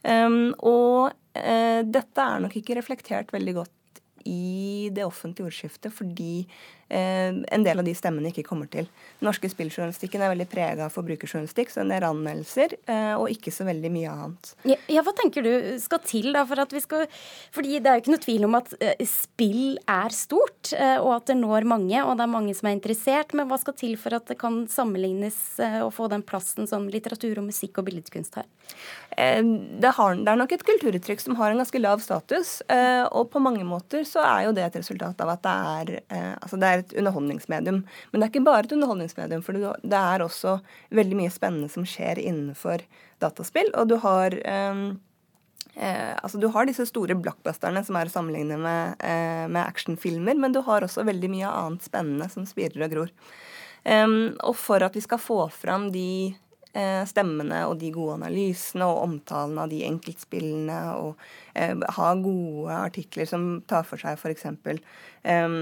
Um, 0.02 0.56
og 0.66 1.12
dette 1.94 2.24
er 2.26 2.40
nok 2.42 2.56
ikke 2.58 2.74
reflektert 2.80 3.30
veldig 3.32 3.54
godt 3.60 4.00
i 4.26 4.90
det 4.90 5.06
offentlige 5.06 5.52
ordskiftet 5.52 5.94
fordi 5.94 6.48
en 6.92 7.64
del 7.64 7.80
av 7.80 7.86
de 7.88 7.94
stemmene 7.96 8.32
ikke 8.32 8.46
kommer 8.48 8.70
til. 8.72 8.88
Den 9.20 9.30
norske 9.30 9.50
spilljournalistikken 9.52 10.22
er 10.22 10.34
veldig 10.34 10.48
prega 10.52 10.88
av 10.88 10.96
forbrukerjournalistikk, 10.96 11.72
så 11.72 11.84
en 11.84 11.94
del 11.94 12.06
anmeldelser, 12.08 12.76
eh, 12.92 13.14
og 13.16 13.32
ikke 13.32 13.54
så 13.54 13.66
veldig 13.68 13.92
mye 13.94 14.12
annet. 14.12 14.54
Ja, 14.68 14.78
ja, 14.92 15.04
Hva 15.06 15.14
tenker 15.18 15.46
du 15.46 15.52
skal 15.82 16.02
til 16.06 16.32
da 16.36 16.44
for 16.48 16.62
at 16.62 16.74
vi 16.74 16.82
skal 16.84 17.08
Fordi 17.52 17.80
det 17.82 17.90
er 17.90 17.98
jo 17.98 18.04
ikke 18.04 18.14
noe 18.14 18.24
tvil 18.24 18.46
om 18.48 18.58
at 18.60 18.74
eh, 18.80 19.06
spill 19.08 19.80
er 19.90 20.16
stort, 20.16 20.72
eh, 20.76 20.98
og 21.02 21.16
at 21.18 21.32
det 21.32 21.38
når 21.40 21.68
mange, 21.70 22.04
og 22.04 22.18
det 22.18 22.26
er 22.26 22.34
mange 22.36 22.56
som 22.58 22.70
er 22.70 22.78
interessert. 22.78 23.36
Men 23.38 23.50
hva 23.50 23.60
skal 23.62 23.78
til 23.78 23.98
for 24.00 24.16
at 24.18 24.28
det 24.30 24.40
kan 24.42 24.64
sammenlignes 24.72 25.38
eh, 25.60 25.80
og 25.82 25.94
få 25.98 26.10
den 26.12 26.26
plassen 26.26 26.70
som 26.70 26.90
litteratur 26.92 27.42
og 27.42 27.50
musikk 27.50 27.82
og 27.82 27.90
billedkunst 27.90 28.40
har? 28.40 28.50
Eh, 29.18 29.44
det, 29.44 29.94
har, 29.98 30.16
det, 30.16 30.30
er 30.32 30.40
nok 30.40 30.56
et 30.56 30.66
kulturuttrykk 30.68 31.24
som 31.24 31.38
har 31.40 31.52
en 31.52 31.62
ganske 31.62 31.82
lav 31.82 32.04
status. 32.04 32.60
Eh, 32.72 33.04
og 33.12 33.32
på 33.34 33.42
mange 33.44 33.66
måter 33.68 34.06
så 34.08 34.24
er 34.26 34.48
jo 34.48 34.56
det 34.56 34.68
et 34.68 34.80
resultat 34.82 35.22
av 35.24 35.34
at 35.36 35.44
det 35.46 35.56
er, 35.76 35.94
eh, 36.14 36.34
altså 36.38 36.60
det 36.62 36.70
er 36.70 36.81
et 36.82 36.98
underholdningsmedium. 36.98 37.84
Men 38.12 38.20
det 38.20 38.28
er 38.28 38.34
ikke 38.34 38.48
bare 38.50 38.66
et 38.68 38.76
underholdningsmedium, 38.76 39.46
for 39.46 39.58
det 39.58 40.02
er 40.02 40.26
også 40.26 40.58
veldig 40.90 41.22
mye 41.22 41.32
spennende 41.34 41.72
som 41.72 41.88
skjer 41.88 42.22
innenfor 42.22 42.84
dataspill. 43.24 43.72
Og 43.80 43.90
du 43.92 43.98
har 44.04 44.38
Eh, 45.76 46.16
altså 46.24 46.38
Du 46.38 46.48
har 46.48 46.66
disse 46.68 46.86
store 46.90 47.16
blockbusterne 47.16 47.84
som 47.86 47.96
er 47.96 48.10
å 48.10 48.12
sammenligne 48.12 48.58
med, 48.60 48.96
eh, 49.00 49.48
med 49.48 49.64
actionfilmer, 49.64 50.36
men 50.36 50.52
du 50.52 50.62
har 50.62 50.82
også 50.82 51.06
veldig 51.08 51.30
mye 51.32 51.48
annet 51.48 51.84
spennende 51.88 52.30
som 52.30 52.46
spirer 52.46 52.84
og 52.84 52.92
gror. 52.92 53.12
Um, 53.84 54.38
og 54.46 54.56
for 54.56 54.84
at 54.84 54.94
vi 54.94 55.02
skal 55.02 55.18
få 55.18 55.50
fram 55.50 55.92
de 55.92 56.36
stemmene 57.08 57.66
og 57.68 57.78
de 57.82 57.92
gode 57.92 58.16
analysene 58.20 58.88
og 58.88 59.04
omtalen 59.04 59.60
av 59.60 59.72
de 59.72 59.82
enkeltspillene. 59.88 60.80
Og 61.02 61.20
eh, 61.54 61.76
ha 61.98 62.12
gode 62.20 62.78
artikler 62.90 63.30
som 63.30 63.62
tar 63.68 63.88
for 63.88 64.02
seg 64.02 64.20
f.eks. 64.20 64.48
Eh, 65.24 65.58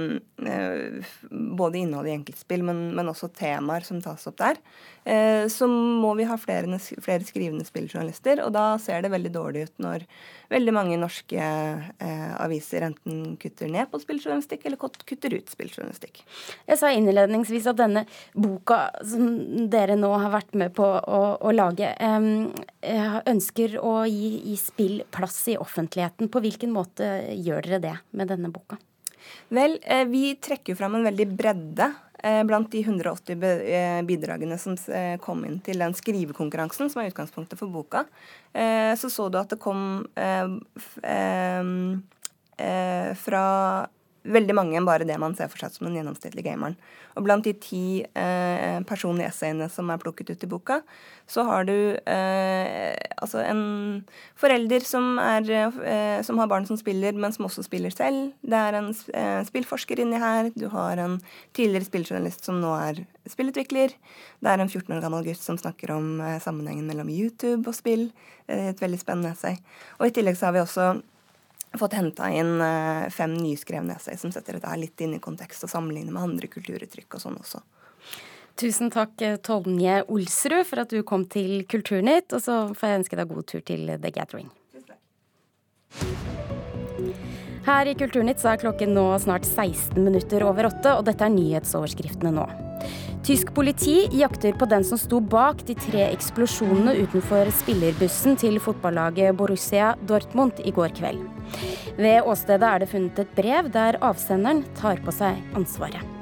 eh, 0.51 1.13
både 1.29 1.81
innholdet 1.81 2.11
i 2.11 2.17
enkeltspill, 2.19 2.63
men, 2.63 2.89
men, 2.95 3.11
også 3.11 3.31
temaer 3.35 3.85
som 3.87 4.01
tas 4.03 4.27
opp 4.29 4.37
der. 4.39 4.59
Eh, 5.03 5.47
så 5.51 5.67
må 5.67 6.13
vi 6.19 6.27
ha 6.29 6.37
flere, 6.39 6.79
flere 6.79 7.25
skrivende 7.27 7.67
spilljournalister, 7.67 8.43
og 8.45 8.53
da 8.55 8.71
ser 8.81 9.03
det 9.03 9.13
veldig 9.13 9.33
dårlig 9.35 9.67
ut 9.67 9.81
når 9.83 10.05
veldig 10.49 10.73
mange 10.73 10.97
norske 10.97 11.39
eh, 11.39 12.29
aviser 12.41 12.87
enten 12.87 13.35
kutter 13.41 13.69
ned 13.69 13.89
på 13.91 14.01
spilljournalistikk 14.01 14.65
eller 14.65 14.79
kutter 14.81 15.35
ut 15.35 15.51
spilljournalistikk. 15.51 16.23
Jeg 16.69 16.79
sa 16.81 16.91
innledningsvis 16.93 17.69
at 17.69 17.79
denne 17.79 18.05
boka 18.33 18.87
som 19.05 19.67
dere 19.69 19.97
nå 19.99 20.11
har 20.15 20.33
vært 20.33 20.57
med 20.57 20.73
på 20.77 20.87
å, 21.07 21.21
å 21.39 21.53
lage, 21.55 21.93
ønsker 23.29 23.79
å 23.81 23.93
gi, 24.09 24.33
gi 24.51 24.57
spill 24.59 25.01
plass 25.11 25.41
i 25.53 25.57
offentligheten. 25.59 26.31
På 26.31 26.41
hvilken 26.43 26.73
måte 26.75 27.09
gjør 27.33 27.67
dere 27.69 27.81
det 27.83 27.95
med 28.11 28.31
denne 28.31 28.51
boka? 28.53 28.79
Vel, 29.53 29.77
eh, 29.83 30.05
vi 30.09 30.35
trekker 30.41 30.77
fram 30.77 30.97
en 30.97 31.09
veldig 31.09 31.27
bredde 31.37 31.89
Eh, 32.23 32.43
blant 32.43 32.71
de 32.71 32.81
180 32.83 33.43
eh, 33.43 34.01
bidragene 34.03 34.57
som 34.59 34.75
kom 35.23 35.45
inn 35.47 35.59
til 35.63 35.79
den 35.79 35.93
skrivekonkurransen, 35.95 36.89
som 36.91 37.01
er 37.01 37.13
utgangspunktet 37.13 37.59
for 37.59 37.71
boka, 37.71 38.03
så 38.51 39.07
så 39.07 39.29
du 39.31 39.37
at 39.39 39.53
det 39.53 39.59
kom 39.61 40.03
fra 43.23 43.43
veldig 44.27 44.55
mange 44.55 44.75
enn 44.77 44.87
bare 44.87 45.07
det 45.07 45.15
man 45.21 45.35
ser 45.37 45.47
for 45.51 45.61
seg 45.61 45.71
som 45.73 45.87
den 45.87 45.95
gjennomsnittlige 45.99 46.49
gameren. 46.49 46.75
Og 47.17 47.25
blant 47.25 47.45
de 47.47 47.53
ti 47.59 48.01
eh, 48.03 48.79
personlige 48.87 49.31
essayene 49.31 49.69
som 49.71 49.89
er 49.91 49.99
plukket 50.01 50.31
ut 50.33 50.43
i 50.45 50.49
boka, 50.49 50.79
så 51.29 51.45
har 51.47 51.65
du 51.67 51.75
eh, 51.95 52.95
altså 53.21 53.41
en 53.43 53.61
forelder 54.39 54.85
som, 54.85 55.17
er, 55.21 55.49
eh, 55.49 56.21
som, 56.25 56.39
har 56.41 56.49
barn 56.51 56.67
som 56.69 56.79
spiller, 56.79 57.15
men 57.15 57.35
som 57.35 57.47
også 57.47 57.65
spiller 57.67 57.93
selv. 57.93 58.31
Det 58.41 58.59
er 58.59 58.79
en 58.79 58.89
eh, 58.91 59.41
spillforsker 59.47 60.03
inni 60.03 60.21
her. 60.21 60.51
Du 60.55 60.67
har 60.73 60.99
en 60.99 61.19
tidligere 61.57 61.87
spilljournalist 61.87 62.47
som 62.47 62.59
nå 62.63 62.73
er 62.79 63.03
spillutvikler. 63.29 63.93
Det 64.39 64.51
er 64.51 64.63
en 64.63 64.71
14 64.71 64.97
år 64.97 65.05
gammel 65.05 65.29
gutt 65.29 65.43
som 65.43 65.59
snakker 65.59 65.95
om 65.95 66.19
eh, 66.25 66.41
sammenhengen 66.43 66.89
mellom 66.89 67.11
YouTube 67.13 67.65
og 67.69 67.77
spill. 67.77 68.09
Et 68.49 68.81
veldig 68.81 68.97
spennende 68.97 69.35
essay. 69.35 69.59
Og 69.99 70.09
i 70.09 70.13
tillegg 70.15 70.37
så 70.39 70.49
har 70.49 70.55
vi 70.55 70.63
også 70.63 70.91
fått 71.77 71.93
henta 71.93 72.31
inn 72.33 72.57
eh, 72.65 73.09
fem 73.13 73.35
nyskrevne 73.37 73.93
essay 73.95 74.17
som 74.17 74.31
setter 74.33 74.57
dette 74.57 74.77
litt 74.81 75.01
inn 75.05 75.13
i 75.13 75.21
kontekst 75.21 75.67
og 75.67 75.69
sammenligner 75.69 76.15
med 76.15 76.23
andre 76.23 76.49
kulturuttrykk 76.49 77.19
og 77.19 77.21
sånn 77.21 77.37
også. 77.37 77.61
Tusen 78.59 78.89
takk, 78.91 79.13
eh, 79.21 79.37
Tonje 79.37 80.01
Olsrud, 80.09 80.65
for 80.67 80.81
at 80.81 80.89
du 80.89 81.03
kom 81.03 81.23
til 81.29 81.63
Kulturnytt. 81.69 82.33
Og 82.33 82.41
så 82.43 82.57
får 82.75 82.89
jeg 82.89 82.99
ønske 83.03 83.19
deg 83.19 83.29
god 83.29 83.45
tur 83.47 83.61
til 83.63 83.85
The 83.93 84.11
Gathering. 84.11 84.49
Her 87.69 87.85
i 87.85 87.93
Kulturnytt 87.93 88.41
så 88.41 88.53
er 88.53 88.61
klokken 88.63 88.95
nå 88.97 89.05
snart 89.21 89.45
16 89.45 89.99
minutter 90.01 90.43
over 90.47 90.71
åtte, 90.71 90.95
og 90.97 91.05
dette 91.07 91.23
er 91.23 91.31
nyhetsoverskriftene 91.35 92.33
nå. 92.33 92.47
Tysk 93.23 93.51
politi 93.53 94.07
jakter 94.15 94.55
på 94.57 94.65
den 94.71 94.85
som 94.87 94.97
sto 94.97 95.19
bak 95.19 95.65
de 95.67 95.75
tre 95.77 96.05
eksplosjonene 96.09 96.95
utenfor 97.03 97.51
spillerbussen 97.61 98.39
til 98.39 98.59
fotballaget 98.63 99.35
Borussia 99.37 99.91
Dortmund 100.07 100.61
i 100.63 100.71
går 100.75 100.95
kveld. 100.97 101.25
Ved 101.99 102.23
åstedet 102.23 102.69
er 102.69 102.79
det 102.79 102.91
funnet 102.93 103.19
et 103.19 103.35
brev 103.35 103.69
der 103.73 103.99
avsenderen 104.01 104.63
tar 104.79 105.03
på 105.03 105.13
seg 105.15 105.43
ansvaret. 105.59 106.18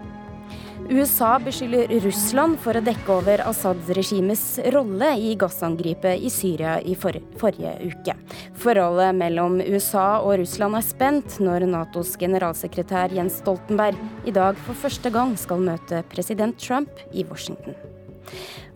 USA 0.89 1.33
beskylder 1.43 1.91
Russland 1.99 2.55
for 2.63 2.77
å 2.77 2.81
dekke 2.83 3.11
over 3.11 3.41
Assad-regimets 3.43 4.45
rolle 4.71 5.09
i 5.19 5.33
gassangripet 5.39 6.23
i 6.23 6.31
Syria 6.31 6.77
i 6.79 6.95
for 6.95 7.17
forrige 7.41 7.73
uke. 7.83 8.15
Forholdet 8.55 9.17
mellom 9.19 9.59
USA 9.65 10.21
og 10.21 10.37
Russland 10.39 10.79
er 10.79 10.87
spent 10.87 11.41
når 11.43 11.67
Natos 11.73 12.15
generalsekretær 12.21 13.11
Jens 13.17 13.41
Stoltenberg 13.41 13.99
i 14.23 14.35
dag 14.35 14.55
for 14.63 14.79
første 14.87 15.11
gang 15.11 15.35
skal 15.35 15.67
møte 15.67 16.05
president 16.13 16.55
Trump 16.63 17.03
i 17.11 17.27
Washington. 17.27 17.75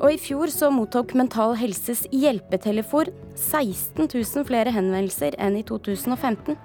Og 0.02 0.14
i 0.14 0.20
fjor 0.22 0.52
så 0.54 0.72
mottok 0.74 1.14
Mental 1.18 1.56
Helses 1.60 2.04
hjelpetelefon 2.14 3.12
16 3.36 4.08
000 4.08 4.48
flere 4.48 4.74
henvendelser 4.74 5.38
enn 5.42 5.58
i 5.60 5.66
2015. 5.68 6.58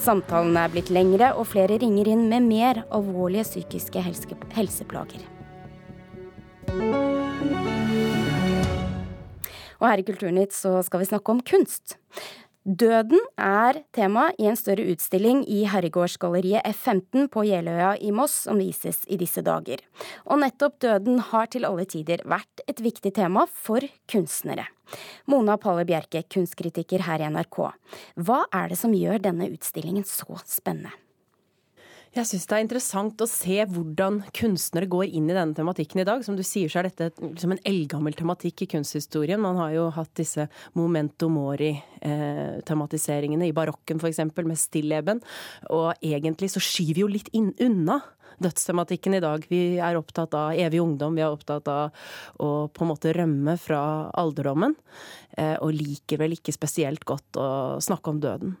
Samtalene 0.00 0.66
er 0.66 0.74
blitt 0.74 0.92
lengre, 0.92 1.32
og 1.36 1.48
flere 1.52 1.78
ringer 1.82 2.12
inn 2.12 2.26
med 2.32 2.48
mer 2.48 2.82
alvorlige 2.90 3.46
psykiske 3.48 4.02
helse 4.04 4.36
helseplager. 4.56 5.24
Og 9.82 9.88
her 9.90 9.98
i 9.98 10.06
Kulturnytt 10.06 10.54
så 10.54 10.76
skal 10.86 11.02
vi 11.02 11.10
snakke 11.10 11.34
om 11.34 11.42
kunst. 11.42 11.96
Døden 12.62 13.18
er 13.42 13.80
tema 13.90 14.28
i 14.38 14.44
en 14.46 14.54
større 14.54 14.84
utstilling 14.92 15.40
i 15.50 15.64
Herregårdsgalleriet 15.66 16.62
F15 16.68 17.26
på 17.34 17.42
Jeløya 17.48 17.96
i 17.98 18.12
Moss, 18.14 18.44
som 18.46 18.60
vises 18.62 19.00
i 19.10 19.18
disse 19.18 19.42
dager. 19.42 19.82
Og 20.30 20.38
nettopp 20.44 20.78
døden 20.84 21.18
har 21.32 21.50
til 21.50 21.66
alle 21.66 21.88
tider 21.90 22.22
vært 22.22 22.62
et 22.70 22.78
viktig 22.78 23.16
tema 23.18 23.48
for 23.50 23.82
kunstnere. 24.06 24.68
Mona 25.26 25.58
Palle 25.58 25.82
Bjerke, 25.88 26.22
kunstkritiker 26.30 27.02
her 27.02 27.26
i 27.26 27.32
NRK. 27.34 27.64
Hva 28.22 28.44
er 28.54 28.70
det 28.70 28.78
som 28.78 28.94
gjør 28.94 29.18
denne 29.26 29.50
utstillingen 29.50 30.06
så 30.06 30.38
spennende? 30.46 30.94
Jeg 32.12 32.28
syns 32.28 32.42
det 32.44 32.58
er 32.58 32.60
interessant 32.66 33.22
å 33.24 33.26
se 33.30 33.54
hvordan 33.72 34.18
kunstnere 34.36 34.84
går 34.92 35.14
inn 35.16 35.30
i 35.30 35.36
denne 35.36 35.56
tematikken 35.56 36.02
i 36.02 36.04
dag. 36.04 36.20
Som 36.26 36.36
du 36.36 36.42
sier, 36.44 36.68
så 36.68 36.82
er 36.82 36.90
dette 36.90 37.08
liksom 37.22 37.52
en 37.54 37.62
eldgammel 37.68 38.12
tematikk 38.18 38.62
i 38.66 38.68
kunsthistorien. 38.74 39.40
Man 39.40 39.56
har 39.56 39.70
jo 39.72 39.86
hatt 39.96 40.12
disse 40.20 40.44
momento 40.76 41.28
mori-tematiseringene 41.32 43.48
i 43.48 43.56
barokken 43.56 43.96
f.eks. 43.96 44.20
med 44.44 44.60
stilleben. 44.60 45.24
Og 45.72 45.96
egentlig 46.04 46.52
så 46.52 46.60
skyver 46.60 47.00
vi 47.00 47.04
jo 47.06 47.08
litt 47.16 47.32
inn, 47.32 47.56
unna 47.64 47.96
dødstematikken 48.44 49.16
i 49.16 49.24
dag. 49.24 49.40
Vi 49.48 49.80
er 49.80 49.96
opptatt 49.96 50.36
av 50.36 50.52
evig 50.52 50.84
ungdom, 50.84 51.16
vi 51.16 51.24
er 51.24 51.32
opptatt 51.32 51.64
av 51.72 51.96
å 52.36 52.68
på 52.68 52.84
en 52.84 52.92
måte 52.92 53.16
rømme 53.16 53.56
fra 53.60 54.12
alderdommen. 54.20 54.76
Eh, 55.38 55.56
og 55.64 55.72
liker 55.80 56.18
vel 56.20 56.32
ikke 56.36 56.52
spesielt 56.52 57.04
godt 57.08 57.36
å 57.40 57.80
snakke 57.80 58.10
om 58.12 58.20
døden. 58.20 58.52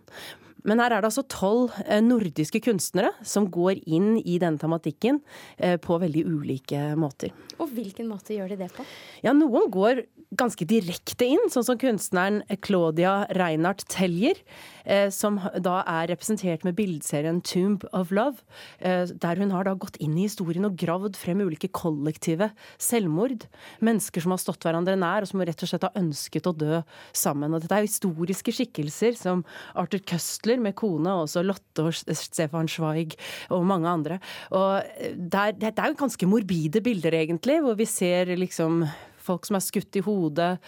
Men 0.68 0.82
her 0.82 0.94
er 0.94 1.02
det 1.02 1.10
altså 1.10 1.24
tolv 1.30 1.74
eh, 1.86 2.02
nordiske 2.04 2.60
kunstnere 2.62 3.12
som 3.26 3.48
går 3.52 3.82
inn 3.86 4.16
i 4.20 4.38
denne 4.42 4.60
tematikken 4.62 5.20
eh, 5.56 5.78
på 5.82 5.98
veldig 6.02 6.24
ulike 6.28 6.82
måter. 6.98 7.34
Og 7.58 7.72
hvilken 7.74 8.10
måte 8.10 8.36
gjør 8.36 8.54
de 8.54 8.60
det 8.64 8.70
på? 8.74 8.86
Ja, 9.24 9.34
Noen 9.36 9.70
går 9.72 10.04
ganske 10.38 10.66
direkte 10.68 11.26
inn, 11.28 11.50
sånn 11.52 11.66
som 11.66 11.80
kunstneren 11.80 12.42
Claudia 12.64 13.22
Reinhardt 13.36 13.84
Teljer. 13.92 14.38
Eh, 14.84 15.08
som 15.14 15.38
da 15.62 15.80
er 15.86 16.08
representert 16.10 16.64
med 16.66 16.74
bildeserien 16.74 17.40
'Tomb 17.42 17.84
of 17.92 18.10
Love'. 18.10 18.42
Der 18.82 19.36
hun 19.36 19.50
har 19.50 19.64
da 19.64 19.74
gått 19.74 19.96
inn 20.00 20.16
i 20.18 20.26
historien 20.26 20.64
og 20.64 20.76
gravd 20.76 21.16
frem 21.16 21.40
ulike 21.40 21.70
kollektive 21.70 22.50
selvmord. 22.78 23.46
Mennesker 23.80 24.22
som 24.22 24.32
har 24.32 24.38
stått 24.38 24.64
hverandre 24.64 24.96
nær, 24.98 25.22
og 25.22 25.28
som 25.28 25.40
rett 25.40 25.62
og 25.62 25.68
slett 25.68 25.86
har 25.86 25.94
ønsket 25.94 26.46
å 26.46 26.56
dø 26.56 26.82
sammen. 27.12 27.54
Og 27.54 27.62
dette 27.62 27.72
er 27.72 27.86
historiske 27.86 28.52
skikkelser 28.52 29.16
som 29.16 29.44
Arthur 29.76 30.00
Køstler 30.00 30.58
med 30.58 30.74
kone, 30.74 31.08
og 31.08 31.28
også 31.28 31.44
Lotte 31.46 31.86
og 31.86 31.94
Stefan 31.94 32.66
Schweig 32.66 33.14
og 33.50 33.64
mange 33.64 33.88
andre. 33.88 34.20
Og 34.50 34.82
det 35.14 35.34
er, 35.34 35.52
det 35.52 35.78
er 35.78 35.88
jo 35.88 36.02
ganske 36.02 36.26
morbide 36.26 36.82
bilder, 36.82 37.12
egentlig, 37.12 37.60
hvor 37.62 37.74
vi 37.74 37.84
ser 37.84 38.26
liksom 38.36 38.84
folk 39.22 39.46
som 39.48 39.58
er 39.58 39.64
skutt 39.64 39.98
i 39.98 40.02
hodet, 40.04 40.58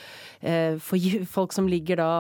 eh, 0.41 0.79
folk 0.81 1.55
som 1.55 1.69
ligger 1.71 2.01
da 2.01 2.11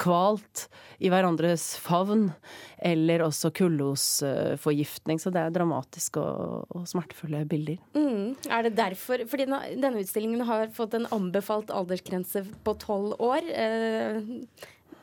kvalt 0.00 0.68
i 1.00 1.10
hverandres 1.12 1.74
favn, 1.80 2.30
eller 2.78 3.26
også 3.26 3.52
kullosforgiftning. 3.56 5.20
Så 5.20 5.32
det 5.34 5.42
er 5.44 5.54
dramatiske 5.54 6.20
og, 6.22 6.66
og 6.74 6.88
smertefulle 6.90 7.44
bilder. 7.50 7.80
Mm. 7.94 8.36
Er 8.50 8.66
det 8.66 8.76
derfor 8.78 9.24
Fordi 9.30 9.46
denne 9.46 10.00
utstillingen 10.00 10.44
har 10.48 10.68
fått 10.74 10.94
en 10.96 11.08
anbefalt 11.14 11.72
aldersgrense 11.74 12.44
på 12.64 12.76
tolv 12.80 13.16
år. 13.20 13.46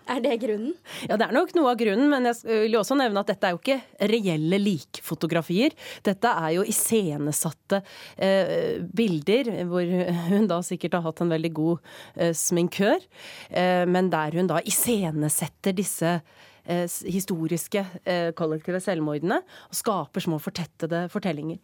Er 0.08 0.22
det 0.24 0.38
grunnen? 0.40 0.74
Ja, 1.10 1.18
det 1.20 1.28
er 1.28 1.36
nok 1.36 1.52
noe 1.58 1.74
av 1.74 1.80
grunnen, 1.80 2.08
men 2.12 2.30
jeg 2.30 2.40
vil 2.48 2.78
også 2.80 2.96
nevne 3.00 3.22
at 3.22 3.32
dette 3.32 3.50
er 3.50 3.56
jo 3.56 3.60
ikke 3.60 4.08
reelle 4.12 4.60
likfotografier. 4.62 5.76
Dette 6.06 6.32
er 6.32 6.54
jo 6.56 6.64
iscenesatte 6.68 7.82
eh, 8.16 8.80
bilder, 8.80 9.52
hvor 9.68 9.94
hun 10.30 10.48
da 10.48 10.62
sikkert 10.66 10.96
har 10.98 11.06
hatt 11.10 11.24
en 11.26 11.34
veldig 11.36 11.54
god 11.60 11.92
eh, 12.16 12.34
sminkør, 12.38 13.04
eh, 13.52 13.84
men 13.90 14.12
der 14.14 14.40
hun 14.40 14.48
da 14.50 14.62
iscenesetter 14.64 15.76
disse 15.76 16.16
eh, 16.16 16.88
historiske 16.88 17.84
eh, 18.08 18.32
kollektive 18.38 18.80
selvmordene 18.84 19.42
og 19.44 19.82
skaper 19.84 20.24
små 20.24 20.40
fortettede 20.44 21.08
fortellinger. 21.12 21.60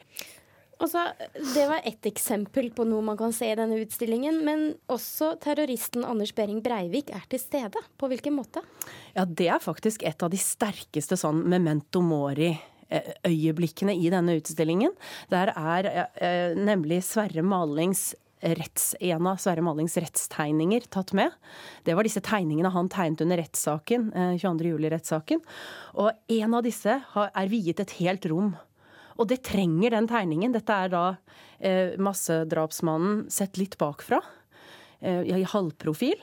Altså, 0.82 1.04
det 1.54 1.66
var 1.70 1.84
ett 1.86 2.06
eksempel 2.10 2.72
på 2.76 2.86
noe 2.88 3.04
man 3.06 3.18
kan 3.20 3.34
se 3.36 3.52
i 3.52 3.58
denne 3.58 3.78
utstillingen. 3.84 4.42
Men 4.46 4.66
også 4.92 5.34
terroristen 5.44 6.06
Anders 6.08 6.34
Behring 6.36 6.62
Breivik 6.66 7.12
er 7.14 7.26
til 7.30 7.42
stede. 7.42 7.84
På 7.98 8.10
hvilken 8.12 8.36
måte? 8.38 8.64
Ja, 9.14 9.26
Det 9.26 9.48
er 9.48 9.60
faktisk 9.64 10.04
et 10.04 10.24
av 10.24 10.30
de 10.34 10.40
sterkeste 10.42 11.18
sånn 11.20 11.44
memento 11.50 12.02
mori-øyeblikkene 12.02 13.96
i 13.96 14.10
denne 14.14 14.38
utstillingen. 14.40 14.92
Der 15.30 15.54
er 15.54 15.92
eh, 16.16 16.58
nemlig 16.58 17.04
Sverre 17.06 17.46
Malings 17.46 18.14
retts, 18.44 18.96
en 19.00 19.28
av 19.28 19.40
Sverre 19.40 19.64
Malings 19.64 19.96
rettstegninger 19.98 20.90
tatt 20.92 21.14
med. 21.16 21.32
Det 21.88 21.96
var 21.96 22.04
disse 22.04 22.24
tegningene 22.24 22.74
han 22.74 22.92
tegnet 22.92 23.24
under 23.24 23.40
rettssaken, 23.40 24.12
22. 24.42 24.52
Eh, 24.52 24.74
juli-rettssaken. 24.74 25.44
Og 26.02 26.12
en 26.42 26.60
av 26.60 26.66
disse 26.66 27.00
er 27.00 27.52
viet 27.52 27.80
et 27.84 27.98
helt 28.02 28.28
rom. 28.32 28.54
Og 29.18 29.30
det 29.30 29.44
trenger 29.46 29.94
den 29.96 30.08
tegningen. 30.10 30.56
Dette 30.56 30.78
er 30.86 30.94
da 30.94 31.04
eh, 31.60 31.98
massedrapsmannen 32.02 33.26
sett 33.34 33.60
litt 33.62 33.78
bakfra, 33.82 34.22
eh, 35.02 35.22
i 35.30 35.44
halvprofil. 35.48 36.20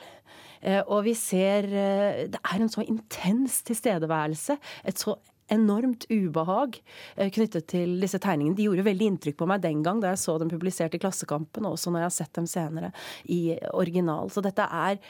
Eh, 0.60 0.82
og 0.84 1.06
vi 1.08 1.16
ser 1.16 1.64
eh, 1.72 2.26
Det 2.28 2.40
er 2.40 2.60
en 2.60 2.72
så 2.72 2.84
intens 2.84 3.62
tilstedeværelse. 3.68 4.58
Et 4.84 5.00
så 5.00 5.16
enormt 5.50 6.04
ubehag 6.10 6.78
eh, 7.16 7.30
knyttet 7.32 7.66
til 7.72 7.96
disse 8.02 8.20
tegningene. 8.22 8.56
De 8.58 8.68
gjorde 8.68 8.86
veldig 8.86 9.08
inntrykk 9.12 9.40
på 9.40 9.48
meg 9.50 9.64
den 9.64 9.82
gang 9.86 10.02
da 10.02 10.12
jeg 10.12 10.22
så 10.22 10.36
dem 10.38 10.52
publisert 10.52 10.94
i 10.94 11.00
Klassekampen, 11.02 11.66
og 11.66 11.76
også 11.76 11.90
når 11.90 12.04
jeg 12.04 12.10
har 12.10 12.16
sett 12.18 12.34
dem 12.38 12.48
senere 12.50 12.92
i 13.32 13.40
original. 13.72 14.30
Så 14.30 14.44
dette 14.44 14.66
er 14.66 15.00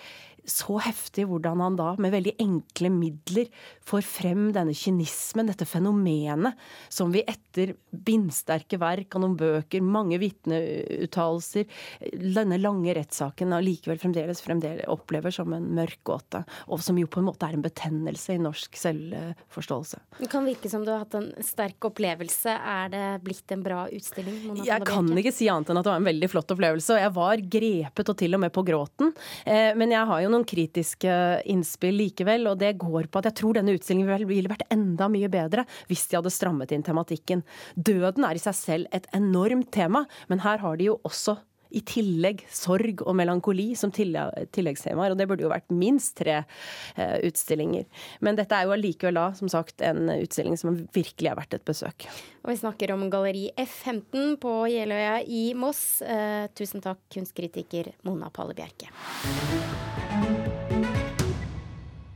så 0.48 0.78
heftig 0.82 1.26
hvordan 1.30 1.60
han 1.64 1.78
da 1.78 1.92
med 2.00 2.14
veldig 2.14 2.34
enkle 2.42 2.90
midler 2.92 3.50
får 3.86 4.06
frem 4.06 4.50
denne 4.54 4.74
kynismen, 4.76 5.50
dette 5.50 5.66
fenomenet, 5.68 6.58
som 6.88 7.12
vi 7.14 7.22
etter 7.28 7.74
bindsterke 7.90 8.78
verk 8.80 9.16
og 9.16 9.24
noen 9.24 9.36
bøker, 9.40 9.84
mange 9.84 10.20
vitneuttalelser, 10.22 11.66
denne 12.10 12.60
lange 12.60 12.94
rettssaken 12.96 13.56
allikevel 13.56 14.00
fremdeles, 14.00 14.42
fremdeles 14.44 14.88
opplever 14.90 15.34
som 15.34 15.52
en 15.56 15.66
mørk 15.76 16.00
gåte. 16.06 16.42
Og 16.70 16.82
som 16.84 16.98
jo 17.00 17.08
på 17.10 17.20
en 17.22 17.28
måte 17.28 17.48
er 17.48 17.56
en 17.58 17.64
betennelse 17.64 18.36
i 18.36 18.42
norsk 18.42 18.78
selvforståelse. 18.80 20.02
Det 20.20 20.30
kan 20.30 20.46
virke 20.46 20.70
som 20.72 20.84
du 20.86 20.92
har 20.92 21.04
hatt 21.04 21.16
en 21.18 21.30
sterk 21.44 21.90
opplevelse. 21.90 22.54
Er 22.54 22.92
det 22.92 23.04
blitt 23.24 23.54
en 23.54 23.64
bra 23.64 23.84
utstilling? 23.90 24.40
Mona 24.46 24.66
jeg 24.66 24.86
kan 24.88 25.10
ikke 25.20 25.34
si 25.34 25.48
annet 25.50 25.70
enn 25.70 25.80
at 25.80 25.86
det 25.86 25.92
var 25.92 26.02
en 26.02 26.08
veldig 26.10 26.30
flott 26.32 26.54
opplevelse. 26.54 26.94
Og 26.96 27.02
jeg 27.02 27.14
var 27.16 27.44
grepet 27.56 28.12
og 28.12 28.18
til 28.20 28.36
og 28.36 28.44
med 28.44 28.54
på 28.54 28.64
gråten. 28.66 29.12
Eh, 29.44 29.70
men 29.78 29.94
jeg 29.94 30.08
har 30.10 30.24
jo 30.24 30.32
noen 30.32 30.39
kritiske 30.48 31.12
innspill 31.50 31.98
likevel, 32.00 32.48
og 32.50 32.58
det 32.62 32.76
går 32.80 33.10
på 33.10 33.20
at 33.20 33.30
jeg 33.30 33.38
tror 33.40 33.58
denne 33.58 33.74
utstillingen 33.76 34.28
ville 34.28 34.50
vært 34.50 34.66
enda 34.72 35.10
mye 35.12 35.30
bedre 35.32 35.66
hvis 35.90 36.06
de 36.10 36.18
hadde 36.18 36.32
strammet 36.34 36.72
inn 36.74 36.86
tematikken. 36.86 37.44
Døden 37.76 38.26
er 38.26 38.38
i 38.38 38.42
seg 38.42 38.56
selv 38.56 38.96
et 38.96 39.08
enormt 39.16 39.72
tema, 39.74 40.06
men 40.28 40.44
her 40.44 40.62
har 40.62 40.80
de 40.80 40.90
jo 40.90 40.98
også 41.06 41.38
i 41.70 41.82
tillegg 41.86 42.44
sorg 42.52 43.04
og 43.04 43.16
melankoli 43.18 43.70
som 43.78 43.92
tilleggstemaer. 43.94 45.14
Og 45.14 45.18
det 45.18 45.26
burde 45.30 45.44
jo 45.46 45.52
vært 45.52 45.70
minst 45.74 46.16
tre 46.20 46.40
eh, 46.40 47.16
utstillinger. 47.26 47.86
Men 48.24 48.38
dette 48.38 48.56
er 48.56 48.66
jo 48.66 48.74
allikevel 48.74 49.18
da, 49.18 49.28
som 49.38 49.50
sagt, 49.52 49.80
en 49.86 50.10
utstilling 50.16 50.58
som 50.60 50.76
virkelig 50.94 51.30
er 51.30 51.38
verdt 51.38 51.58
et 51.58 51.66
besøk. 51.66 52.08
Og 52.44 52.52
vi 52.52 52.58
snakker 52.60 52.94
om 52.94 53.06
Galleri 53.12 53.48
F15 53.58 54.36
på 54.42 54.54
Jeløya 54.72 55.20
i 55.26 55.50
Moss. 55.58 56.00
Eh, 56.02 56.48
tusen 56.56 56.84
takk, 56.84 57.02
kunstkritiker 57.12 57.92
Mona 58.08 58.32
Palle 58.34 58.56
Bjerke. 58.58 58.90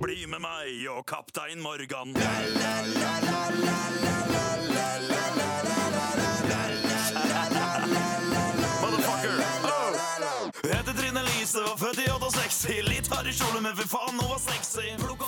Bli 0.04 0.26
med 0.28 0.42
meg 0.42 0.88
og 0.92 1.04
kaptein 1.08 1.62
Morgan. 1.64 2.12
La, 2.18 2.34
la, 2.58 2.74
la, 2.98 3.14
la, 3.24 3.46
la, 3.62 3.78
la. 4.02 4.13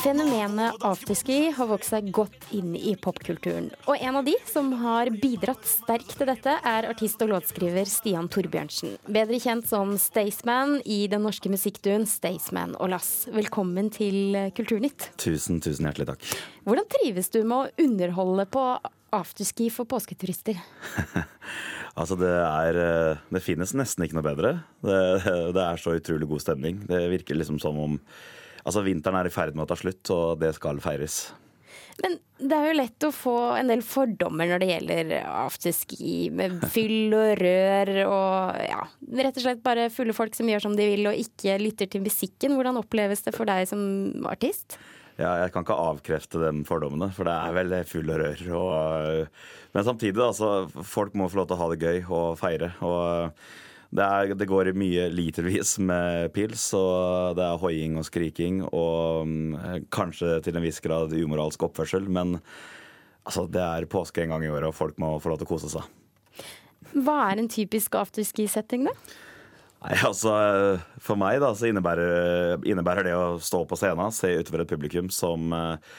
Fenomenet 0.03 0.85
afterski 0.87 1.51
har 1.53 1.69
vokst 1.69 1.93
seg 1.93 2.09
godt 2.17 2.47
inn 2.57 2.73
i 2.79 2.95
popkulturen. 2.97 3.69
Og 3.85 4.01
en 4.01 4.17
av 4.17 4.25
de 4.25 4.33
som 4.49 4.73
har 4.81 5.11
bidratt 5.13 5.69
sterkt 5.69 6.17
til 6.17 6.31
dette, 6.31 6.57
er 6.57 6.89
artist 6.89 7.21
og 7.21 7.35
låtskriver 7.35 7.85
Stian 7.91 8.31
Torbjørnsen. 8.33 8.97
Bedre 9.13 9.41
kjent 9.43 9.69
som 9.69 9.93
Staysman 10.01 10.79
i 10.89 11.05
den 11.13 11.27
norske 11.27 11.53
musikkduen 11.53 12.09
Staysman 12.09 12.73
og 12.81 12.95
Lass. 12.95 13.27
Velkommen 13.37 13.93
til 13.93 14.37
Kulturnytt. 14.57 15.11
Tusen, 15.21 15.61
tusen 15.61 15.85
hjertelig 15.85 16.15
takk. 16.15 16.21
Hvordan 16.65 16.89
trives 16.97 17.29
du 17.35 17.43
med 17.45 17.59
å 17.59 17.69
underholde 17.85 18.49
på 18.57 18.65
afterski 19.15 19.69
for 19.73 19.89
påsketurister? 19.89 20.59
altså 21.99 22.19
det 22.21 22.33
er 22.33 22.81
eh, 22.83 23.25
Det 23.31 23.45
finnes 23.45 23.75
nesten 23.79 24.07
ikke 24.07 24.19
noe 24.19 24.27
bedre. 24.27 24.53
Det, 24.83 25.01
det, 25.55 25.63
er 25.63 25.83
så 25.83 25.97
utrolig 25.99 26.29
god 26.31 26.45
stemning. 26.45 26.83
Det 26.89 27.07
virker 27.13 27.39
liksom 27.39 27.61
som 27.63 27.79
om 27.83 28.01
Altså 28.67 28.81
vinteren 28.83 29.15
er 29.21 29.29
i 29.29 29.31
ferd 29.31 29.55
med 29.55 29.63
å 29.63 29.69
ta 29.71 29.77
slutt, 29.79 30.11
og 30.11 30.41
det 30.41 30.49
skal 30.57 30.81
feires. 30.83 31.29
Men 32.03 32.17
det 32.37 32.57
er 32.57 32.67
jo 32.67 32.77
lett 32.77 33.07
å 33.07 33.13
få 33.15 33.37
en 33.57 33.71
del 33.71 33.81
fordommer 33.87 34.51
når 34.51 34.61
det 34.61 34.69
gjelder 34.73 35.13
afterski, 35.47 36.17
med 36.35 36.59
fyll 36.75 37.15
og 37.17 37.31
rør 37.41 37.93
og 38.05 38.59
ja, 38.67 38.83
rett 39.23 39.39
og 39.39 39.47
slett 39.47 39.63
bare 39.65 39.89
fulle 39.95 40.17
folk 40.17 40.37
som 40.37 40.51
gjør 40.51 40.67
som 40.67 40.77
de 40.77 40.91
vil 40.91 41.09
og 41.09 41.23
ikke 41.23 41.57
lytter 41.63 41.91
til 41.93 42.05
musikken. 42.05 42.59
Hvordan 42.59 42.83
oppleves 42.83 43.25
det 43.27 43.37
for 43.37 43.49
deg 43.49 43.71
som 43.71 44.27
artist? 44.29 44.81
Ja, 45.17 45.31
jeg 45.43 45.53
kan 45.53 45.65
ikke 45.65 45.77
avkrefte 45.81 46.41
de 46.43 46.65
fordommene, 46.69 47.09
for 47.17 47.29
det 47.29 47.35
er 47.35 47.55
vel 47.57 47.77
full 47.89 48.11
rør. 48.21 48.43
Og, 48.59 49.47
men 49.73 49.87
samtidig, 49.87 50.21
altså, 50.21 50.67
folk 50.85 51.17
må 51.17 51.31
få 51.33 51.41
lov 51.41 51.49
til 51.49 51.57
å 51.57 51.63
ha 51.63 51.71
det 51.73 51.81
gøy 51.81 52.03
og 52.05 52.37
feire. 52.41 52.75
og 52.85 53.33
det, 53.97 54.05
er, 54.05 54.35
det, 54.35 54.49
går 54.51 54.71
i 54.71 54.77
mye 54.77 55.07
litervis 55.15 55.77
med 55.79 56.33
pils, 56.35 56.69
og 56.77 57.37
det 57.39 57.45
er 57.47 57.61
hoiing 57.63 57.97
og 58.01 58.05
skriking 58.09 58.65
og 58.67 59.29
um, 59.29 59.55
kanskje 59.95 60.41
til 60.45 60.59
en 60.59 60.67
viss 60.67 60.83
grad 60.85 61.15
umoralsk 61.15 61.69
oppførsel, 61.69 62.09
men 62.11 62.37
altså, 63.25 63.47
det 63.49 63.63
er 63.63 63.89
påske 63.91 64.25
en 64.25 64.35
gang 64.35 64.45
i 64.45 64.51
året, 64.51 64.69
og 64.69 64.77
folk 64.77 64.99
må 65.01 65.15
få 65.23 65.33
lov 65.33 65.41
til 65.41 65.49
å 65.49 65.53
kose 65.55 65.73
seg. 65.73 65.87
Hva 66.97 67.17
er 67.31 67.41
en 67.41 67.49
typisk 67.51 67.97
afterski-setting, 67.99 68.91
da? 68.91 68.95
Nei, 69.85 69.95
altså 70.09 70.33
For 71.03 71.19
meg 71.21 71.41
da, 71.43 71.53
så 71.55 71.69
innebærer, 71.71 72.63
innebærer, 72.67 73.07
det 73.07 73.17
å 73.17 73.39
stå 73.43 73.65
på 73.69 73.79
scenen, 73.79 74.15
se 74.15 74.33
utover 74.41 74.65
et 74.65 74.71
publikum 74.71 75.11
som 75.13 75.53
eh, 75.55 75.97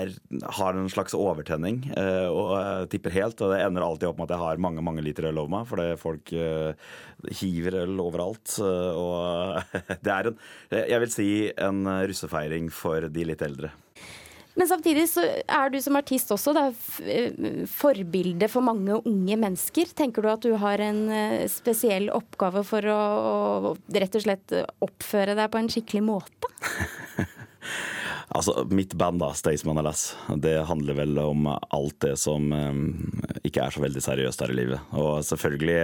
er, 0.00 0.10
har 0.58 0.76
en 0.76 0.90
slags 0.90 1.14
overtenning 1.16 1.82
eh, 1.94 2.26
og 2.26 2.56
eh, 2.58 2.84
tipper 2.92 3.14
helt. 3.14 3.40
Og 3.40 3.54
det 3.54 3.62
ender 3.64 3.86
alltid 3.86 4.10
opp 4.10 4.20
med 4.20 4.28
at 4.28 4.34
jeg 4.36 4.44
har 4.44 4.64
mange 4.66 4.84
mange 4.84 5.04
liter 5.06 5.30
øl 5.30 5.44
over 5.44 5.54
meg, 5.54 5.68
fordi 5.70 5.88
folk 6.00 6.34
hiver 7.40 7.78
øl 7.84 8.02
overalt. 8.02 8.56
Og 8.60 9.62
det 10.04 10.16
er 10.16 10.32
en, 10.32 10.42
jeg 10.74 11.04
vil 11.04 11.14
si, 11.14 11.30
en 11.54 11.84
russefeiring 12.10 12.68
for 12.74 13.08
de 13.12 13.30
litt 13.30 13.46
eldre. 13.46 13.72
Men 14.58 14.68
samtidig 14.68 15.06
så 15.12 15.22
er 15.46 15.70
du 15.70 15.78
som 15.82 15.98
artist 16.00 16.32
også 16.34 16.54
da, 16.56 16.66
eh, 17.06 17.64
forbilde 17.70 18.48
for 18.50 18.66
mange 18.66 18.98
unge 18.98 19.38
mennesker. 19.38 19.92
Tenker 19.96 20.24
du 20.24 20.30
at 20.32 20.42
du 20.44 20.56
har 20.58 20.82
en 20.84 21.04
eh, 21.14 21.46
spesiell 21.50 22.10
oppgave 22.14 22.64
for 22.66 22.90
å, 22.90 23.00
å 23.70 23.74
rett 23.94 24.18
og 24.18 24.26
slett 24.26 24.56
oppføre 24.82 25.38
deg 25.38 25.52
på 25.52 25.62
en 25.62 25.72
skikkelig 25.72 26.04
måte? 26.10 26.54
Altså, 28.30 28.62
Mitt 28.70 28.92
band, 28.94 29.18
da, 29.18 29.32
Staysman 29.34 29.80
LS, 29.82 30.16
det 30.38 30.52
handler 30.68 30.94
vel 31.00 31.18
om 31.18 31.48
alt 31.50 31.96
det 32.04 32.12
som 32.22 32.52
eh, 32.54 33.40
ikke 33.48 33.64
er 33.64 33.74
så 33.74 33.82
veldig 33.82 34.02
seriøst 34.04 34.44
her 34.44 34.52
i 34.54 34.58
livet. 34.60 34.92
Og 34.94 35.24
selvfølgelig, 35.26 35.80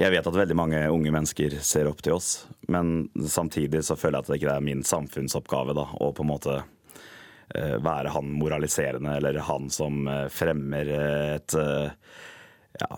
jeg 0.00 0.14
vet 0.14 0.30
at 0.30 0.38
veldig 0.40 0.56
mange 0.56 0.80
unge 0.88 1.12
mennesker 1.12 1.58
ser 1.60 1.90
opp 1.90 2.00
til 2.04 2.16
oss, 2.16 2.46
men 2.72 3.10
samtidig 3.28 3.84
så 3.84 3.98
føler 4.00 4.16
jeg 4.16 4.24
at 4.24 4.32
det 4.32 4.40
ikke 4.40 4.56
er 4.56 4.64
min 4.70 4.80
samfunnsoppgave 4.88 5.76
da, 5.76 5.84
å 6.00 6.10
på 6.16 6.24
en 6.24 6.32
måte 6.32 6.56
være 7.82 8.14
han 8.14 8.32
moraliserende 8.40 9.16
eller 9.18 9.38
han 9.46 9.70
som 9.72 10.06
eh, 10.10 10.26
fremmer 10.32 10.90
et 11.36 11.54
eh, 11.60 11.92
ja, 12.80 12.88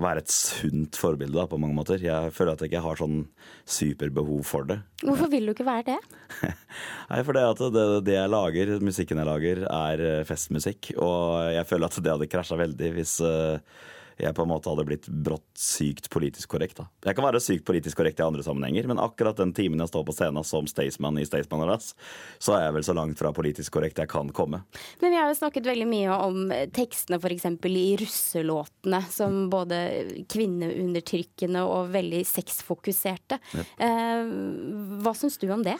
være 0.00 0.22
et 0.22 0.32
sunt 0.32 0.96
forbilde 0.96 1.36
da, 1.36 1.46
på 1.48 1.58
mange 1.60 1.76
måter. 1.76 2.00
Jeg 2.00 2.32
føler 2.34 2.54
at 2.54 2.62
jeg 2.62 2.72
ikke 2.72 2.84
har 2.86 3.00
sånn 3.00 3.18
superbehov 3.68 4.44
for 4.48 4.68
det. 4.68 4.78
Hvorfor 5.04 5.28
vil 5.32 5.48
du 5.48 5.52
ikke 5.52 5.66
være 5.68 5.86
det? 5.92 5.98
Nei, 7.10 7.20
for 7.26 7.36
det, 7.36 7.44
at 7.52 7.64
det, 7.74 7.86
det 8.08 8.16
jeg 8.16 8.32
lager, 8.32 8.76
musikken 8.84 9.20
jeg 9.20 9.28
lager, 9.28 9.64
er 9.68 10.04
eh, 10.08 10.22
festmusikk. 10.28 10.94
Og 10.96 11.52
jeg 11.56 11.68
føler 11.68 11.90
at 11.90 12.00
det 12.00 12.14
hadde 12.14 12.30
krasja 12.32 12.60
veldig 12.60 12.92
hvis 12.96 13.18
uh, 13.24 13.60
jeg 14.20 14.34
på 14.34 14.44
en 14.44 14.50
måte 14.50 14.70
hadde 14.70 14.84
blitt 14.86 15.08
brått 15.08 15.46
sykt 15.58 16.10
politisk 16.12 16.52
korrekt. 16.54 16.78
da. 16.78 16.86
Jeg 17.04 17.16
kan 17.16 17.26
være 17.26 17.42
sykt 17.42 17.64
politisk 17.66 17.98
korrekt 17.98 18.20
i 18.20 18.26
andre 18.26 18.44
sammenhenger, 18.46 18.86
men 18.90 19.02
akkurat 19.02 19.38
den 19.40 19.54
timen 19.56 19.82
jeg 19.82 19.90
står 19.90 20.04
på 20.06 20.14
scenen 20.16 20.46
som 20.46 20.68
Staysman 20.70 21.18
i 21.18 21.26
Staysman 21.26 21.64
og 21.64 21.72
Lass, 21.72 21.94
så 22.38 22.56
er 22.56 22.66
jeg 22.66 22.76
vel 22.78 22.86
så 22.86 22.96
langt 22.96 23.18
fra 23.18 23.32
politisk 23.34 23.74
korrekt 23.74 23.98
jeg 24.02 24.10
kan 24.10 24.30
komme. 24.34 24.62
Men 25.02 25.14
vi 25.14 25.18
har 25.18 25.30
jo 25.30 25.38
snakket 25.40 25.66
veldig 25.66 25.88
mye 25.90 26.20
om 26.28 26.54
tekstene 26.74 27.18
f.eks. 27.18 27.48
i 27.70 27.88
russelåtene, 28.00 29.02
som 29.10 29.48
både 29.52 29.80
kvinneundertrykkende 30.30 31.64
og 31.66 31.92
veldig 31.94 32.22
sexfokuserte. 32.28 33.40
Yep. 33.54 33.74
Eh, 33.88 34.32
hva 35.04 35.14
syns 35.18 35.40
du 35.42 35.48
om 35.54 35.64
det? 35.66 35.76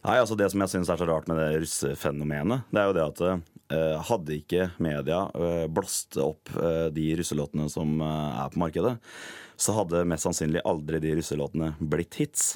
Nei, 0.00 0.16
altså 0.16 0.36
Det 0.38 0.48
som 0.50 0.62
jeg 0.64 0.72
syns 0.72 0.90
er 0.92 1.00
så 1.00 1.08
rart 1.08 1.26
med 1.28 1.36
det 1.36 1.62
russefenomenet, 1.64 2.68
det 2.72 2.80
er 2.80 2.88
jo 2.88 2.96
det 2.96 3.04
at 3.04 3.24
eh, 3.26 3.42
hadde 3.70 4.36
ikke 4.40 4.70
media 4.82 5.24
eh, 5.34 5.66
blåst 5.70 6.18
opp 6.20 6.50
eh, 6.56 6.88
de 6.94 7.06
russelåtene 7.20 7.68
som 7.70 8.00
eh, 8.02 8.40
er 8.42 8.52
på 8.52 8.62
markedet, 8.62 8.96
så 9.60 9.76
hadde 9.76 10.06
mest 10.08 10.26
sannsynlig 10.26 10.62
aldri 10.66 11.00
de 11.02 11.14
russelåtene 11.18 11.74
blitt 11.78 12.16
hits. 12.16 12.54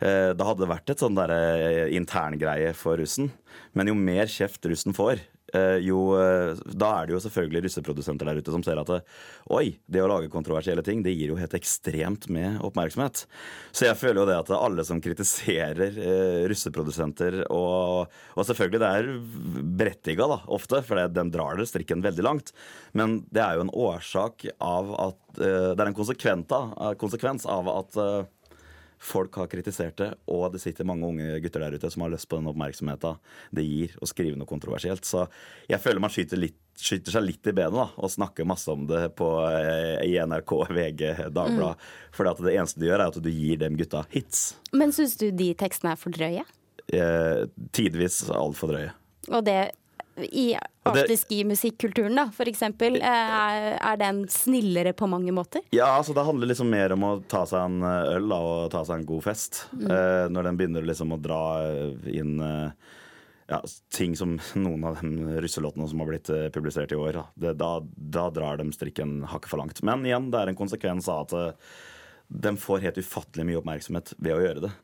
Da 0.00 0.46
hadde 0.48 0.64
det 0.64 0.70
vært 0.72 0.90
et 0.90 1.02
sånn 1.04 1.14
derre 1.14 1.84
interngreie 1.94 2.72
for 2.74 2.98
russen. 2.98 3.28
Men 3.76 3.90
jo 3.90 3.94
mer 3.94 4.26
kjeft 4.30 4.66
russen 4.66 4.96
får, 4.96 5.20
eh, 5.20 5.39
jo 5.84 6.00
eh, 6.20 6.58
Da 6.78 6.90
er 7.00 7.08
det 7.08 7.14
jo 7.16 7.22
selvfølgelig 7.24 7.64
russeprodusenter 7.66 8.28
der 8.28 8.40
ute 8.40 8.54
som 8.54 8.64
ser 8.66 8.80
at 8.80 8.90
det, 8.90 9.00
oi, 9.52 9.76
det 9.90 10.02
å 10.04 10.08
lage 10.10 10.30
kontroversielle 10.32 10.84
ting, 10.86 11.02
det 11.04 11.14
gir 11.16 11.32
jo 11.32 11.38
helt 11.40 11.56
ekstremt 11.56 12.28
med 12.32 12.60
oppmerksomhet. 12.66 13.24
Så 13.72 13.86
jeg 13.88 13.98
føler 13.98 14.22
jo 14.22 14.28
det 14.30 14.38
at 14.38 14.52
alle 14.56 14.84
som 14.86 15.02
kritiserer 15.02 15.98
eh, 16.00 16.40
russeprodusenter, 16.50 17.42
og, 17.50 18.10
og 18.36 18.48
selvfølgelig 18.48 18.82
det 18.82 18.90
er 18.90 19.12
berettiga 19.80 20.28
da, 20.30 20.40
ofte, 20.52 20.82
for 20.86 21.00
det, 21.00 21.10
den 21.16 21.32
drar 21.34 21.58
det 21.58 21.68
strikken 21.70 22.04
veldig 22.04 22.26
langt, 22.26 22.54
men 22.96 23.20
det 23.34 23.44
er 23.44 23.58
jo 23.58 23.66
en 23.66 23.76
årsak 23.86 24.48
av 24.58 24.92
at 24.98 25.40
eh, 25.40 25.72
Det 25.74 25.82
er 25.82 25.88
en 25.90 26.96
konsekvens 26.98 27.46
av 27.50 27.68
at 27.72 27.98
eh, 28.00 28.28
folk 29.00 29.34
har 29.40 29.48
kritisert 29.48 29.96
det, 29.96 30.10
og 30.28 30.50
det 30.52 30.60
sitter 30.60 30.86
mange 30.88 31.08
unge 31.08 31.38
gutter 31.40 31.64
der 31.64 31.76
ute 31.80 31.90
som 31.90 32.04
har 32.04 32.12
lyst 32.12 32.28
på 32.28 32.36
den 32.36 32.50
oppmerksomheten 32.50 33.16
det 33.56 33.64
gir 33.64 33.94
å 34.00 34.08
skrive 34.08 34.36
noe 34.36 34.48
kontroversielt. 34.48 35.06
Så 35.08 35.24
jeg 35.70 35.80
føler 35.80 36.02
man 36.04 36.12
skyter, 36.12 36.40
litt, 36.40 36.58
skyter 36.76 37.16
seg 37.16 37.24
litt 37.24 37.48
i 37.48 37.54
benet 37.56 37.78
da, 37.78 37.88
og 37.96 38.12
snakker 38.12 38.48
masse 38.48 38.68
om 38.72 38.84
det 38.90 39.06
på, 39.16 39.30
eh, 39.48 40.04
i 40.04 40.14
NRK, 40.20 40.54
VG, 40.68 41.04
Dagbladet. 41.32 41.80
Mm. 41.80 42.14
For 42.16 42.28
det 42.44 42.54
eneste 42.54 42.82
du 42.82 42.88
gjør, 42.90 43.00
er 43.00 43.08
at 43.08 43.20
du 43.24 43.30
gir 43.32 43.60
dem 43.64 43.80
gutta 43.80 44.04
hits. 44.12 44.50
Men 44.76 44.92
syns 44.92 45.16
du 45.20 45.30
de 45.32 45.52
tekstene 45.58 45.96
er 45.96 46.00
for 46.00 46.14
drøye? 46.14 46.44
Eh, 46.92 47.44
tidvis 47.72 48.22
altfor 48.34 48.74
drøye. 48.74 48.92
Og 49.30 49.44
det 49.46 49.60
i 50.28 50.46
afterski-musikkulturen, 50.88 52.16
da, 52.16 52.26
eksempel, 52.46 52.98
er, 53.04 53.74
er 53.76 53.98
den 54.00 54.22
snillere 54.32 54.94
på 54.96 55.08
mange 55.10 55.34
måter? 55.36 55.64
Ja, 55.74 55.90
altså 55.96 56.14
det 56.16 56.24
handler 56.26 56.50
liksom 56.50 56.70
mer 56.72 56.94
om 56.96 57.06
å 57.06 57.12
ta 57.30 57.44
seg 57.48 57.66
en 57.66 57.84
øl 57.84 58.30
da, 58.30 58.40
og 58.40 58.70
ta 58.72 58.84
seg 58.86 59.00
en 59.00 59.10
god 59.10 59.26
fest. 59.28 59.64
Mm. 59.74 59.86
Eh, 59.90 60.24
når 60.32 60.48
den 60.48 60.60
begynner 60.60 60.88
liksom 60.88 61.14
å 61.14 61.20
dra 61.20 61.42
inn 62.10 62.40
eh, 62.44 62.96
ja, 63.50 63.62
ting 63.92 64.16
som 64.16 64.40
noen 64.54 64.84
av 64.84 64.98
de 65.00 65.40
russelåtene 65.42 65.88
som 65.88 66.02
har 66.02 66.12
blitt 66.12 66.30
eh, 66.30 66.48
publisert 66.54 66.92
i 66.92 66.98
år, 66.98 67.12
da, 67.18 67.24
det, 67.34 67.54
da, 67.60 67.70
da 68.18 68.26
drar 68.34 68.60
de 68.60 68.70
strikken 68.74 69.20
hakket 69.30 69.52
for 69.52 69.62
langt. 69.62 69.82
Men 69.86 70.06
igjen, 70.06 70.30
det 70.32 70.40
er 70.40 70.52
en 70.52 70.58
konsekvens 70.58 71.10
av 71.10 71.26
at 71.26 71.36
eh, 71.38 71.78
de 72.30 72.54
får 72.62 72.84
helt 72.86 73.00
ufattelig 73.02 73.46
mye 73.48 73.58
oppmerksomhet 73.58 74.14
ved 74.18 74.36
å 74.36 74.42
gjøre 74.44 74.66
det. 74.68 74.74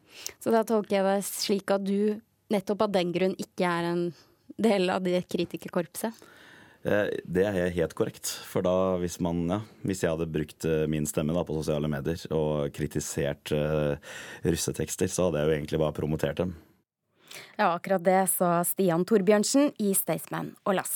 Så 0.42 0.50
da 0.54 0.64
tolker 0.66 0.98
jeg 0.98 1.06
det 1.06 1.18
slik 1.28 1.70
at 1.70 1.84
du 1.86 2.18
nettopp 2.52 2.86
av 2.86 2.94
den 2.94 3.12
grunn 3.14 3.36
ikke 3.42 3.70
er 3.70 3.90
en 3.92 4.02
del 4.56 4.90
av 4.90 5.04
det 5.04 5.22
kritikerkorpset? 5.32 6.24
Eh, 6.86 7.08
det 7.24 7.46
er 7.48 7.74
helt 7.74 7.96
korrekt. 7.98 8.30
For 8.46 8.64
da, 8.66 8.96
hvis, 9.02 9.18
man, 9.24 9.42
ja, 9.50 9.60
hvis 9.86 10.04
jeg 10.04 10.14
hadde 10.14 10.28
brukt 10.30 10.66
eh, 10.68 10.84
min 10.90 11.08
stemme 11.08 11.34
da, 11.34 11.42
på 11.46 11.56
sosiale 11.58 11.90
medier 11.90 12.20
og 12.34 12.70
kritisert 12.76 13.50
uh, 13.54 13.98
russetekster, 14.46 15.10
så 15.10 15.28
hadde 15.28 15.42
jeg 15.42 15.48
jo 15.50 15.56
egentlig 15.58 15.82
bare 15.82 15.96
promotert 15.96 16.42
dem. 16.44 16.54
Ja, 17.58 17.72
akkurat 17.74 18.04
det 18.06 18.22
sa 18.32 18.60
Stian 18.64 19.04
Torbjørnsen 19.08 19.72
i 19.82 19.92
Staysman 19.98 20.54
og 20.64 20.78
Lass. 20.78 20.94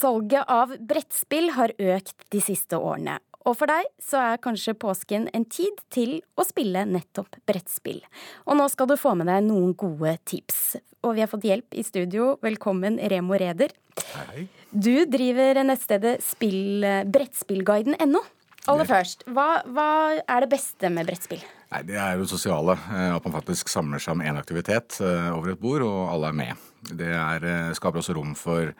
Salget 0.00 0.48
av 0.48 0.70
brettspill 0.78 1.50
har 1.58 1.74
økt 1.76 2.22
de 2.32 2.40
siste 2.40 2.78
årene, 2.78 3.18
og 3.48 3.56
for 3.56 3.70
deg 3.70 3.86
så 4.02 4.20
er 4.32 4.40
kanskje 4.44 4.74
påsken 4.78 5.28
en 5.36 5.46
tid 5.48 5.80
til 5.92 6.18
å 6.36 6.44
spille 6.44 6.82
nettopp 6.88 7.38
brettspill. 7.48 8.02
Og 8.46 8.58
nå 8.60 8.66
skal 8.72 8.90
du 8.90 8.96
få 9.00 9.14
med 9.16 9.30
deg 9.30 9.46
noen 9.46 9.72
gode 9.78 10.16
tips. 10.28 10.76
Og 11.06 11.16
vi 11.16 11.22
har 11.24 11.30
fått 11.32 11.46
hjelp 11.48 11.72
i 11.80 11.84
studio. 11.86 12.34
Velkommen, 12.44 12.98
Remo 13.08 13.38
Reder. 13.40 13.72
Hei. 14.12 14.44
Du 14.70 15.06
driver 15.08 15.62
nettstedet 15.64 16.18
spill, 16.24 16.84
brettspillguiden.no. 17.08 18.20
Aller 18.68 18.84
først, 18.84 19.24
hva, 19.32 19.62
hva, 19.72 19.86
er 20.20 20.44
det 20.44 20.50
beste 20.52 20.90
med 20.92 21.08
brettspill? 21.08 21.40
Nei, 21.72 21.80
Det 21.88 21.96
er 21.96 22.18
jo 22.20 22.26
sosiale. 22.28 22.74
eh, 22.92 23.14
At 23.16 23.24
man 23.24 23.32
faktisk 23.38 23.70
samler 23.72 23.98
seg 23.98 24.12
om 24.18 24.20
én 24.22 24.36
aktivitet 24.36 25.00
eh, 25.00 25.30
over 25.32 25.54
et 25.54 25.60
bord, 25.60 25.80
og 25.86 26.10
alle 26.12 26.28
er 26.28 26.36
med. 26.36 26.66
Det 26.92 27.08
er, 27.08 27.44
eh, 27.44 27.72
skaper 27.72 28.02
også 28.02 28.14
rom 28.14 28.34
for 28.36 28.74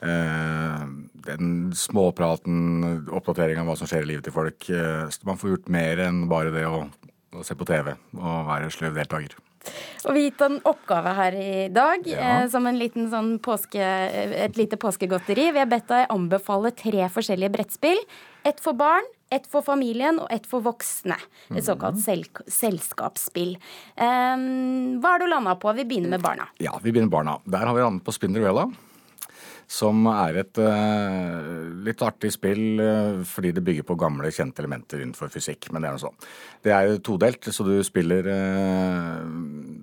den 0.00 1.48
småpraten, 1.76 3.04
oppdatering 3.12 3.60
av 3.60 3.68
hva 3.68 3.76
som 3.76 3.90
skjer 3.90 4.06
i 4.06 4.08
livet 4.14 4.24
til 4.24 4.32
folk. 4.32 4.64
så 4.64 5.28
man 5.28 5.36
får 5.36 5.52
gjort 5.52 5.68
mer 5.68 6.00
enn 6.06 6.22
bare 6.30 6.54
det 6.54 6.64
å, 6.64 6.86
å 7.36 7.44
se 7.44 7.52
på 7.52 7.68
TV 7.68 7.92
og 8.16 8.48
være 8.48 8.72
sløv 8.72 8.96
deltaker. 8.96 9.36
Og 10.08 10.16
vi 10.16 10.24
gitt 10.26 10.40
en 10.44 10.58
oppgave 10.68 11.12
her 11.18 11.36
i 11.36 11.68
dag 11.72 12.06
ja. 12.08 12.18
eh, 12.24 12.44
som 12.52 12.66
en 12.68 12.78
liten 12.80 13.10
sånn 13.12 13.34
påske, 13.44 13.80
et 13.80 14.56
lite 14.58 14.78
påskegodteri. 14.80 15.50
Vi 15.52 15.60
har 15.60 15.68
bedt 15.70 15.90
deg 15.90 16.12
anbefale 16.12 16.72
tre 16.76 17.08
forskjellige 17.12 17.52
brettspill. 17.58 18.00
Ett 18.48 18.62
for 18.64 18.76
barn, 18.78 19.04
ett 19.30 19.44
for 19.50 19.64
familien 19.66 20.22
og 20.22 20.30
ett 20.32 20.48
for 20.48 20.64
voksne. 20.64 21.18
Et 21.52 21.66
såkalt 21.66 22.00
sel 22.00 22.24
selskapsspill. 22.48 23.58
Eh, 24.00 24.46
hva 24.96 25.14
har 25.14 25.20
du 25.20 25.28
landa 25.28 25.56
på? 25.60 25.74
Vi 25.76 25.84
begynner 25.84 26.16
med 26.16 26.24
barna. 26.24 26.48
Ja, 26.62 26.78
vi 26.80 26.88
begynner 26.88 27.10
med 27.10 27.18
barna. 27.18 27.40
Der 27.44 27.68
har 27.68 27.76
vi 27.76 27.84
landet 27.84 28.06
på 28.06 28.16
Spinderella 28.16 28.70
som 29.70 30.02
er 30.10 30.40
et 30.40 30.58
uh, 30.58 31.68
litt 31.86 32.00
artig 32.02 32.32
spill 32.34 32.80
uh, 32.82 33.20
fordi 33.26 33.52
det 33.54 33.62
bygger 33.62 33.86
på 33.86 33.96
gamle, 34.00 34.32
kjente 34.34 34.64
elementer 34.64 34.98
innenfor 34.98 35.30
fysikk. 35.30 35.68
Men 35.70 35.84
det 35.84 35.90
er 35.90 35.94
noe 35.94 36.02
sånn. 36.02 36.28
Det 36.66 36.74
er 36.74 36.96
todelt, 37.06 37.46
så 37.54 37.66
du 37.66 37.76
spiller 37.86 38.26
uh, 38.26 39.22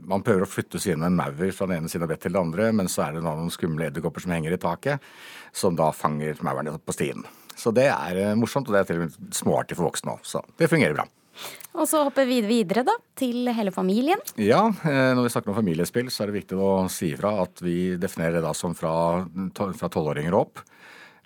Man 0.07 0.25
prøver 0.27 0.43
å 0.43 0.49
flytte 0.51 0.81
sine 0.83 1.09
maur 1.13 1.39
fra 1.55 1.69
den 1.69 1.79
ene 1.79 1.91
siden 1.91 2.03
av 2.03 2.11
brettet 2.11 2.27
til 2.27 2.35
den 2.35 2.49
andre, 2.49 2.69
men 2.75 2.91
så 2.91 3.07
er 3.07 3.15
det 3.15 3.23
noen 3.23 3.51
skumle 3.53 3.87
edderkopper 3.87 4.23
som 4.25 4.35
henger 4.35 4.57
i 4.57 4.61
taket, 4.61 5.11
som 5.55 5.79
da 5.79 5.93
fanger 5.95 6.43
maurene 6.43 6.75
på 6.79 6.95
stien. 6.95 7.23
Så 7.57 7.71
det 7.73 7.87
er 7.89 8.35
morsomt, 8.37 8.67
og 8.67 8.75
det 8.75 8.83
er 8.83 8.91
til 8.91 8.99
og 8.99 9.07
med 9.07 9.37
småartig 9.39 9.79
for 9.79 9.87
voksne 9.87 10.17
òg. 10.17 10.27
Så 10.27 10.43
det 10.59 10.69
fungerer 10.71 10.99
bra. 10.99 11.07
Og 11.77 11.85
så 11.85 12.01
hopper 12.07 12.25
vi 12.25 12.39
videre 12.41 12.81
da, 12.87 12.95
til 13.17 13.49
hele 13.53 13.71
familien. 13.75 14.21
Ja, 14.41 14.63
når 14.83 15.23
vi 15.27 15.31
snakker 15.33 15.51
om 15.53 15.59
familiespill, 15.59 16.09
så 16.09 16.23
er 16.23 16.31
det 16.31 16.39
viktig 16.39 16.57
å 16.57 16.87
si 16.89 17.11
ifra 17.13 17.35
at 17.43 17.61
vi 17.61 17.97
definerer 18.01 18.39
det 18.39 18.45
da 18.47 18.53
som 18.57 18.73
fra 18.77 18.93
tolvåringer 19.53 20.33
opp. 20.37 20.63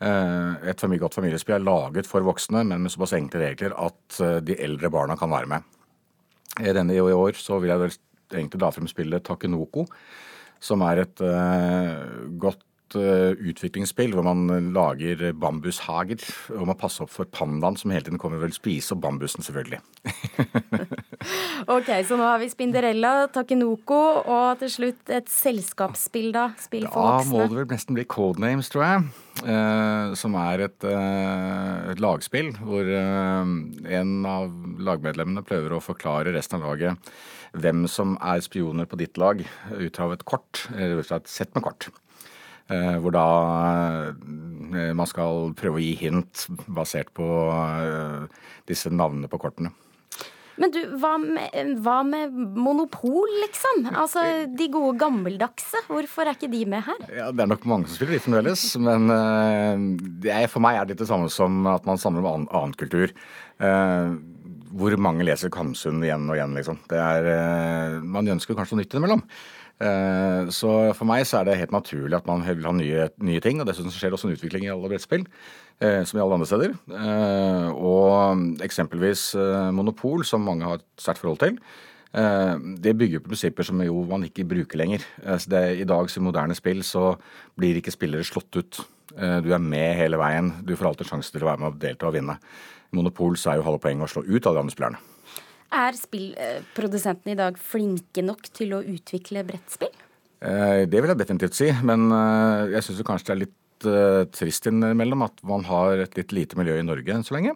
Et 0.01 0.83
godt 0.99 1.15
familiespill 1.15 1.55
er 1.55 1.63
laget 1.63 2.09
for 2.09 2.25
voksne, 2.25 2.63
men 2.67 2.81
med 2.83 2.91
såpass 2.91 3.13
enkle 3.15 3.43
regler 3.45 3.75
at 3.77 4.19
de 4.43 4.57
eldre 4.59 4.89
barna 4.91 5.15
kan 5.19 5.31
være 5.31 5.51
med. 5.53 5.61
I 6.59 6.73
Denne 6.75 6.97
i 6.97 6.99
år 6.99 7.37
så 7.39 7.61
vil 7.61 7.71
jeg 7.71 7.83
vel 7.85 7.95
egentlig 8.33 8.59
dra 8.59 8.71
frem 8.75 8.89
spillet 8.91 9.23
Takenoko, 9.23 9.85
som 10.59 10.83
er 10.89 11.05
et 11.05 11.23
godt 12.41 12.65
utviklingsspill 12.95 14.15
hvor 14.15 14.25
man 14.25 14.71
lager 14.75 15.31
bambushager. 15.37 16.21
Og 16.57 16.67
må 16.69 16.77
passe 16.79 17.03
opp 17.05 17.13
for 17.13 17.29
pandaen 17.31 17.77
som 17.79 17.93
hele 17.93 18.05
tiden 18.07 18.21
kommer 18.21 18.41
og 18.41 18.47
vil 18.47 18.55
spise 18.57 18.95
og 18.95 19.01
bambusen, 19.03 19.45
selvfølgelig. 19.45 19.81
ok, 21.75 21.89
så 22.07 22.17
nå 22.19 22.27
har 22.27 22.41
vi 22.41 22.51
Spinderella, 22.51 23.13
Takenoko 23.33 24.01
og 24.21 24.61
til 24.61 24.73
slutt 24.75 25.11
et 25.13 25.29
selskapsspill, 25.31 26.31
da? 26.35 26.49
Spill 26.61 26.87
for 26.91 27.17
voksne. 27.17 27.33
må 27.35 27.47
det 27.47 27.59
vel 27.61 27.69
nesten 27.75 27.97
bli 27.97 28.07
Codenames, 28.09 28.71
tror 28.73 28.87
jeg. 28.87 29.11
Eh, 29.41 30.13
som 30.19 30.35
er 30.37 30.65
et, 30.67 30.83
eh, 30.85 31.91
et, 31.93 32.01
lagspill 32.03 32.51
hvor 32.59 32.85
eh, 32.85 33.53
en 33.97 34.11
av 34.27 34.51
lagmedlemmene 34.77 35.45
prøver 35.47 35.73
å 35.73 35.81
forklare 35.81 36.33
resten 36.35 36.59
av 36.59 36.67
laget 36.67 37.11
hvem 37.55 37.87
som 37.89 38.17
er 38.21 38.43
spioner 38.43 38.85
på 38.85 38.99
ditt 38.99 39.17
lag 39.17 39.41
ut 39.71 39.99
av 40.03 40.13
et 40.13 40.25
kort, 40.27 40.67
eller 40.75 41.01
et 41.01 41.31
sett 41.31 41.55
med 41.55 41.65
kort. 41.65 41.89
Eh, 42.71 42.97
hvor 43.03 43.11
da 43.11 43.27
eh, 44.71 44.91
man 44.95 45.09
skal 45.09 45.51
prøve 45.59 45.79
å 45.79 45.83
gi 45.83 45.93
hint 45.99 46.45
basert 46.71 47.11
på 47.17 47.27
eh, 47.51 48.43
disse 48.69 48.91
navnene 48.93 49.29
på 49.31 49.39
kortene. 49.41 49.73
Men 50.61 50.69
du, 50.75 50.79
hva 51.01 51.15
med, 51.17 51.55
hva 51.81 52.01
med 52.05 52.35
monopol, 52.35 53.31
liksom? 53.41 53.85
Altså 53.97 54.23
de 54.51 54.67
gode 54.69 54.93
gammeldagse. 55.01 55.79
Hvorfor 55.87 56.27
er 56.27 56.37
ikke 56.37 56.51
de 56.51 56.65
med 56.69 56.83
her? 56.85 56.99
Ja, 57.07 57.29
Det 57.33 57.45
er 57.45 57.49
nok 57.49 57.65
mange 57.71 57.89
som 57.89 57.97
spiller 57.97 58.19
de 58.19 58.21
fremdeles, 58.21 58.65
men 58.83 59.09
er, 59.09 60.45
for 60.51 60.61
meg 60.61 60.77
er 60.77 60.85
det 60.85 60.93
litt 60.93 61.01
det 61.01 61.09
samme 61.09 61.31
som 61.33 61.63
at 61.71 61.87
man 61.87 61.97
samler 61.97 62.21
med 62.21 62.33
annen, 62.33 62.51
annen 62.51 62.77
kultur. 62.77 63.15
Uh, 63.63 64.19
hvor 64.77 64.93
mange 65.01 65.25
leser 65.25 65.51
Kamsund 65.53 66.05
igjen 66.05 66.29
og 66.29 66.37
igjen, 66.37 66.53
liksom. 66.59 66.77
Det 66.91 66.99
er, 66.99 67.31
uh, 67.31 67.97
man 68.03 68.29
ønsker 68.35 68.57
kanskje 68.57 68.77
noe 68.77 68.83
nytt 68.83 68.93
innimellom. 68.93 69.25
Eh, 69.81 70.49
så 70.53 70.71
for 70.93 71.09
meg 71.09 71.25
så 71.25 71.39
er 71.39 71.47
det 71.47 71.57
helt 71.57 71.73
naturlig 71.73 72.13
at 72.19 72.27
man 72.29 72.43
vil 72.45 72.67
ha 72.67 72.73
nye, 72.75 73.07
nye 73.25 73.43
ting. 73.43 73.61
Og 73.61 73.69
dessuten 73.69 73.93
skjer 73.93 74.11
det 74.11 74.19
også 74.19 74.29
en 74.29 74.35
utvikling 74.35 74.67
i 74.67 74.73
alle 74.73 74.91
brettspill, 74.91 75.25
eh, 75.81 76.01
som 76.05 76.19
i 76.19 76.23
alle 76.23 76.37
andre 76.37 76.49
steder. 76.49 76.75
Eh, 77.01 77.69
og 77.73 78.61
eksempelvis 78.65 79.31
Monopol, 79.73 80.25
som 80.27 80.45
mange 80.45 80.67
har 80.67 80.81
et 80.81 80.87
sterkt 81.01 81.23
forhold 81.23 81.41
til. 81.41 81.57
Det 82.11 82.91
bygger 82.99 83.21
på 83.23 83.29
prinsipper 83.31 83.63
som 83.63 83.79
jo 83.79 84.01
man 84.03 84.25
ikke 84.27 84.43
bruker 84.43 84.81
lenger. 84.81 85.05
Det, 85.47 85.61
I 85.79 85.85
dags 85.87 86.17
moderne 86.19 86.51
spill 86.57 86.81
så 86.83 87.13
blir 87.55 87.79
ikke 87.79 87.93
spillere 87.95 88.27
slått 88.27 88.57
ut. 88.59 88.81
Du 89.15 89.47
er 89.47 89.63
med 89.63 89.95
hele 89.95 90.19
veien. 90.19 90.49
Du 90.67 90.75
får 90.75 90.89
alltid 90.89 91.07
sjanse 91.07 91.31
til 91.31 91.45
å 91.45 91.47
være 91.47 91.63
med 91.63 91.69
og 91.69 91.79
delta 91.79 92.09
og 92.09 92.17
vinne. 92.17 92.35
Monopol 92.91 93.39
så 93.39 93.53
er 93.53 93.61
jo 93.61 93.67
halve 93.69 93.79
poenget 93.85 94.09
å 94.09 94.11
slå 94.11 94.25
ut 94.27 94.43
av 94.43 94.57
de 94.57 94.63
andre 94.65 94.75
spillerne. 94.75 94.99
Er 95.71 95.95
spillprodusentene 95.95 97.35
i 97.35 97.39
dag 97.39 97.59
flinke 97.59 98.23
nok 98.25 98.49
til 98.51 98.75
å 98.75 98.81
utvikle 98.83 99.45
brettspill? 99.47 99.93
Eh, 100.41 100.83
det 100.89 100.99
vil 100.99 101.13
jeg 101.13 101.19
definitivt 101.21 101.55
si, 101.55 101.69
men 101.85 102.09
eh, 102.11 102.73
jeg 102.75 102.87
syns 102.87 103.05
kanskje 103.07 103.29
det 103.29 103.33
er 103.33 103.41
litt 103.45 103.87
eh, 103.87 104.23
trist 104.35 104.67
innimellom 104.67 105.23
at 105.27 105.39
man 105.47 105.63
har 105.69 106.03
et 106.03 106.17
litt 106.19 106.35
lite 106.35 106.59
miljø 106.59 106.75
i 106.79 106.85
Norge 106.85 107.15
enn 107.15 107.25
så 107.27 107.37
lenge. 107.37 107.55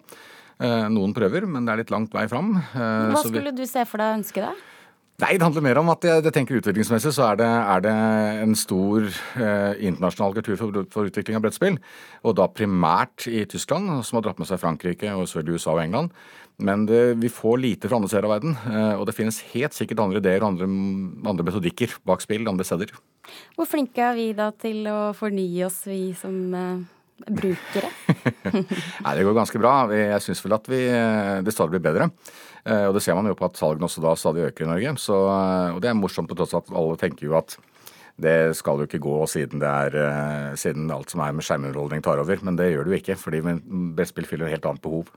Noen 0.56 1.12
prøver, 1.12 1.44
men 1.52 1.66
det 1.68 1.74
er 1.74 1.80
litt 1.82 1.90
langt 1.92 2.14
vei 2.16 2.30
fram. 2.32 2.54
Hva 2.72 3.20
skulle 3.26 3.52
du 3.52 3.66
se 3.68 3.82
for 3.84 4.00
deg 4.00 4.14
å 4.14 4.20
ønske 4.22 4.40
deg? 4.40 4.62
Nei, 5.16 5.38
Det 5.38 5.46
handler 5.46 5.64
mer 5.64 5.78
om 5.80 5.90
at 5.94 6.04
jeg, 6.04 6.32
tenker 6.36 6.58
utviklingsmessig 6.60 7.14
så 7.16 7.30
er 7.30 7.38
det, 7.40 7.48
er 7.48 7.84
det 7.86 7.92
en 8.44 8.56
stor 8.60 9.06
eh, 9.08 9.78
internasjonal 9.88 10.34
kultur 10.36 10.58
for, 10.60 10.80
for, 10.92 11.08
utvikling 11.08 11.38
av 11.38 11.46
brettspill. 11.46 11.78
Og 12.28 12.36
da 12.36 12.50
primært 12.52 13.24
i 13.32 13.46
Tyskland, 13.48 13.94
som 14.04 14.20
har 14.20 14.26
dratt 14.26 14.42
med 14.44 14.50
seg 14.50 14.60
Frankrike 14.60 15.14
og 15.16 15.24
selvfølgelig 15.24 15.62
USA 15.62 15.78
og 15.78 15.84
England. 15.86 16.12
Men 16.58 16.86
det, 16.88 17.18
vi 17.20 17.30
får 17.30 17.58
lite 17.60 17.90
fra 17.90 17.98
andre 18.00 18.10
steder 18.10 18.28
av 18.30 18.34
verden, 18.38 18.56
eh, 18.72 18.94
og 18.96 19.04
det 19.10 19.16
finnes 19.18 19.42
helt 19.52 19.76
sikkert 19.76 20.00
andre 20.06 20.22
ideer 20.22 20.44
og 20.44 20.54
andre, 20.54 20.68
andre 21.28 21.46
metodikker 21.50 21.98
bak 22.08 22.24
spill 22.24 22.48
andre 22.48 22.68
steder. 22.68 22.94
Hvor 23.58 23.68
flinke 23.68 24.00
er 24.00 24.16
vi 24.16 24.30
da 24.38 24.52
til 24.56 24.86
å 24.88 25.12
fornye 25.18 25.66
oss, 25.68 25.82
vi 25.90 26.14
som 26.16 26.38
eh, 26.56 27.28
brukere? 27.28 27.92
Nei, 29.04 29.16
Det 29.18 29.28
går 29.28 29.36
ganske 29.36 29.60
bra. 29.60 29.76
Jeg 29.92 30.24
syns 30.24 30.44
vel 30.46 30.56
at 30.56 30.72
vi, 30.72 30.82
eh, 30.88 31.44
det 31.44 31.56
stadig 31.56 31.76
blir 31.76 31.88
bedre. 31.90 32.12
Og 32.66 32.96
det 32.96 33.04
ser 33.06 33.14
man 33.14 33.28
jo 33.30 33.36
på 33.38 33.46
at 33.46 33.60
salgene 33.60 33.86
også 33.86 34.02
da 34.02 34.16
stadig 34.18 34.48
øker 34.48 34.66
i 34.66 34.70
Norge. 34.72 34.96
Så, 34.98 35.14
og 35.14 35.76
det 35.84 35.92
er 35.92 35.98
morsomt 36.00 36.26
på 36.32 36.34
tross 36.40 36.56
av 36.58 36.64
at 36.64 36.72
alle 36.74 36.96
tenker 36.98 37.28
jo 37.28 37.36
at 37.38 37.54
det 38.18 38.56
skal 38.58 38.82
jo 38.82 38.88
ikke 38.88 39.04
gå 39.04 39.20
siden, 39.30 39.62
det 39.62 39.70
er, 39.70 40.56
siden 40.58 40.90
alt 40.90 41.14
som 41.14 41.22
er 41.22 41.36
med 41.38 41.46
skjermunderholdning 41.46 42.02
tar 42.02 42.24
over. 42.24 42.42
Men 42.42 42.58
det 42.58 42.72
gjør 42.72 42.88
det 42.88 42.96
jo 42.96 43.02
ikke, 43.04 43.20
fordi 43.22 43.44
brettspill 44.00 44.26
fyller 44.26 44.50
et 44.50 44.56
helt 44.56 44.66
annet 44.72 44.82
behov. 44.82 45.14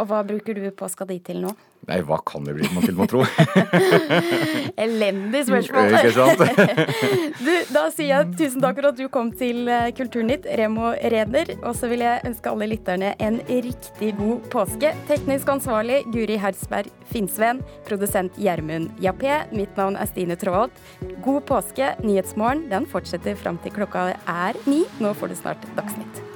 Og 0.00 0.08
hva 0.10 0.24
bruker 0.26 0.58
du 0.58 0.66
på 0.74 0.88
skal 0.90 1.10
til 1.22 1.42
nå? 1.44 1.52
Nei, 1.84 1.98
hva 2.06 2.16
kan 2.24 2.46
det 2.46 2.54
bli, 2.56 2.68
man 2.72 2.84
til 2.86 2.96
må 2.96 3.04
tro? 3.10 3.20
Elendig 4.84 5.42
spørsmål. 5.50 5.92
Ikke 5.98 6.12
sant? 6.16 6.40
du, 7.44 7.52
da 7.74 7.82
sier 7.92 8.08
jeg 8.08 8.30
tusen 8.40 8.64
takk 8.64 8.80
for 8.80 8.88
at 8.90 8.98
du 8.98 9.04
kom 9.12 9.30
til 9.36 9.68
eh, 9.68 9.90
Kulturnytt, 9.96 10.48
Remo 10.60 10.94
Reder. 11.12 11.54
Og 11.60 11.76
så 11.76 11.90
vil 11.92 12.06
jeg 12.06 12.24
ønske 12.30 12.54
alle 12.54 12.70
lytterne 12.72 13.12
en 13.20 13.40
riktig 13.50 14.14
god 14.20 14.50
påske. 14.54 14.94
Teknisk 15.10 15.54
ansvarlig 15.58 16.02
Guri 16.14 16.40
Hersberg 16.40 16.88
Finnsveen. 17.12 17.60
Produsent 17.88 18.40
Gjermund 18.40 18.88
Jappé. 19.04 19.42
Mitt 19.52 19.76
navn 19.80 20.00
er 20.00 20.08
Stine 20.08 20.40
Traalt. 20.40 20.84
God 21.26 21.44
påske. 21.50 21.94
Nyhetsmorgen 22.04 22.70
den 22.72 22.88
fortsetter 22.88 23.36
fram 23.36 23.60
til 23.60 23.76
klokka 23.76 24.14
er 24.16 24.64
ni. 24.64 24.86
Nå 25.04 25.12
får 25.20 25.34
du 25.34 25.42
snart 25.44 25.74
Dagsnytt. 25.76 26.33